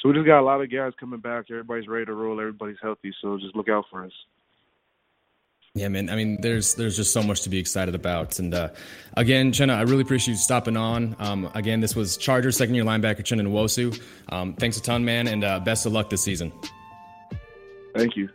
So 0.00 0.08
we 0.08 0.14
just 0.14 0.26
got 0.26 0.40
a 0.40 0.42
lot 0.44 0.60
of 0.60 0.70
guys 0.70 0.92
coming 0.98 1.20
back. 1.20 1.46
Everybody's 1.50 1.88
ready 1.88 2.06
to 2.06 2.12
roll. 2.12 2.40
Everybody's 2.40 2.76
healthy. 2.82 3.14
So 3.20 3.38
just 3.38 3.54
look 3.54 3.68
out 3.68 3.84
for 3.90 4.04
us. 4.04 4.12
Yeah, 5.76 5.88
man. 5.88 6.08
I 6.08 6.14
mean, 6.14 6.40
there's 6.40 6.74
there's 6.74 6.96
just 6.96 7.12
so 7.12 7.20
much 7.20 7.42
to 7.42 7.48
be 7.48 7.58
excited 7.58 7.96
about. 7.96 8.38
And 8.38 8.54
uh, 8.54 8.68
again, 9.16 9.50
Chenna, 9.50 9.74
I 9.74 9.82
really 9.82 10.02
appreciate 10.02 10.34
you 10.34 10.38
stopping 10.38 10.76
on. 10.76 11.16
Um, 11.18 11.50
again, 11.54 11.80
this 11.80 11.96
was 11.96 12.16
Chargers 12.16 12.56
second 12.56 12.76
year 12.76 12.84
linebacker 12.84 13.22
Chenna 13.22 13.42
Nwosu. 13.42 14.00
Um, 14.28 14.54
thanks 14.54 14.76
a 14.76 14.82
ton, 14.82 15.04
man, 15.04 15.26
and 15.26 15.42
uh, 15.42 15.58
best 15.58 15.84
of 15.84 15.92
luck 15.92 16.10
this 16.10 16.22
season. 16.22 16.52
Thank 17.92 18.16
you. 18.16 18.28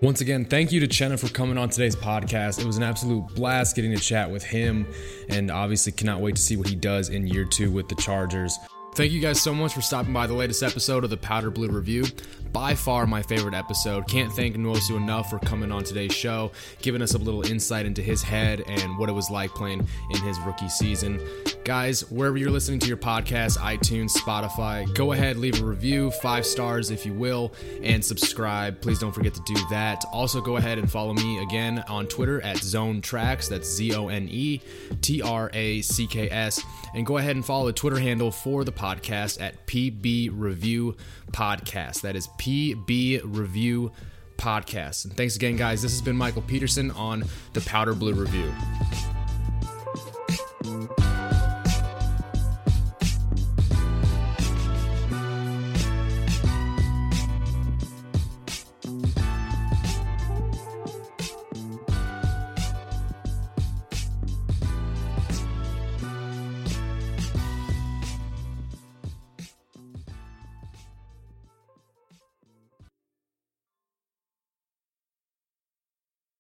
Once 0.00 0.20
again, 0.20 0.44
thank 0.44 0.70
you 0.70 0.78
to 0.78 0.86
Chenna 0.86 1.18
for 1.18 1.28
coming 1.28 1.58
on 1.58 1.68
today's 1.68 1.96
podcast. 1.96 2.60
It 2.60 2.64
was 2.66 2.76
an 2.76 2.84
absolute 2.84 3.26
blast 3.34 3.74
getting 3.74 3.90
to 3.90 3.98
chat 4.00 4.30
with 4.30 4.44
him, 4.44 4.86
and 5.28 5.50
obviously 5.50 5.90
cannot 5.90 6.20
wait 6.20 6.36
to 6.36 6.42
see 6.42 6.56
what 6.56 6.68
he 6.68 6.76
does 6.76 7.08
in 7.08 7.26
year 7.26 7.44
two 7.44 7.72
with 7.72 7.88
the 7.88 7.96
Chargers. 7.96 8.56
Thank 8.98 9.12
you 9.12 9.20
guys 9.20 9.40
so 9.40 9.54
much 9.54 9.74
for 9.74 9.80
stopping 9.80 10.12
by 10.12 10.26
the 10.26 10.34
latest 10.34 10.60
episode 10.60 11.04
of 11.04 11.10
the 11.10 11.16
Powder 11.16 11.50
Blue 11.50 11.68
Review. 11.68 12.04
By 12.50 12.74
far 12.74 13.06
my 13.06 13.22
favorite 13.22 13.54
episode. 13.54 14.08
Can't 14.08 14.32
thank 14.32 14.56
Nwosu 14.56 14.96
enough 14.96 15.30
for 15.30 15.38
coming 15.38 15.70
on 15.70 15.84
today's 15.84 16.14
show, 16.14 16.50
giving 16.80 17.02
us 17.02 17.14
a 17.14 17.18
little 17.18 17.46
insight 17.46 17.86
into 17.86 18.02
his 18.02 18.22
head 18.22 18.64
and 18.66 18.98
what 18.98 19.08
it 19.08 19.12
was 19.12 19.30
like 19.30 19.50
playing 19.50 19.86
in 20.10 20.20
his 20.22 20.40
rookie 20.40 20.68
season. 20.68 21.20
Guys, 21.62 22.10
wherever 22.10 22.38
you're 22.38 22.50
listening 22.50 22.80
to 22.80 22.88
your 22.88 22.96
podcast, 22.96 23.58
iTunes, 23.58 24.16
Spotify, 24.16 24.92
go 24.94 25.12
ahead, 25.12 25.36
leave 25.36 25.62
a 25.62 25.64
review, 25.64 26.10
five 26.10 26.46
stars 26.46 26.90
if 26.90 27.04
you 27.04 27.12
will, 27.12 27.52
and 27.82 28.02
subscribe. 28.02 28.80
Please 28.80 28.98
don't 28.98 29.12
forget 29.12 29.34
to 29.34 29.42
do 29.44 29.54
that. 29.68 30.04
Also, 30.12 30.40
go 30.40 30.56
ahead 30.56 30.78
and 30.78 30.90
follow 30.90 31.12
me 31.12 31.42
again 31.42 31.84
on 31.86 32.06
Twitter 32.06 32.40
at 32.42 32.56
Zone 32.56 33.02
Tracks. 33.02 33.46
That's 33.46 33.68
Z 33.68 33.94
O 33.94 34.08
N 34.08 34.26
E 34.30 34.62
T 35.02 35.20
R 35.20 35.50
A 35.52 35.82
C 35.82 36.06
K 36.06 36.30
S. 36.30 36.64
And 36.94 37.04
go 37.04 37.18
ahead 37.18 37.36
and 37.36 37.44
follow 37.44 37.66
the 37.66 37.74
Twitter 37.74 37.98
handle 37.98 38.30
for 38.30 38.64
the 38.64 38.72
podcast 38.88 39.40
at 39.40 39.66
PB 39.66 40.30
Review 40.32 40.96
Podcast. 41.32 42.00
That 42.02 42.16
is 42.16 42.28
PB 42.38 43.20
Review 43.24 43.92
Podcast. 44.38 45.04
And 45.04 45.16
thanks 45.16 45.36
again, 45.36 45.56
guys. 45.56 45.82
This 45.82 45.92
has 45.92 46.00
been 46.02 46.16
Michael 46.16 46.42
Peterson 46.42 46.90
on 46.92 47.24
the 47.52 47.60
Powder 47.62 47.94
Blue 47.94 48.14
Review. 48.14 48.50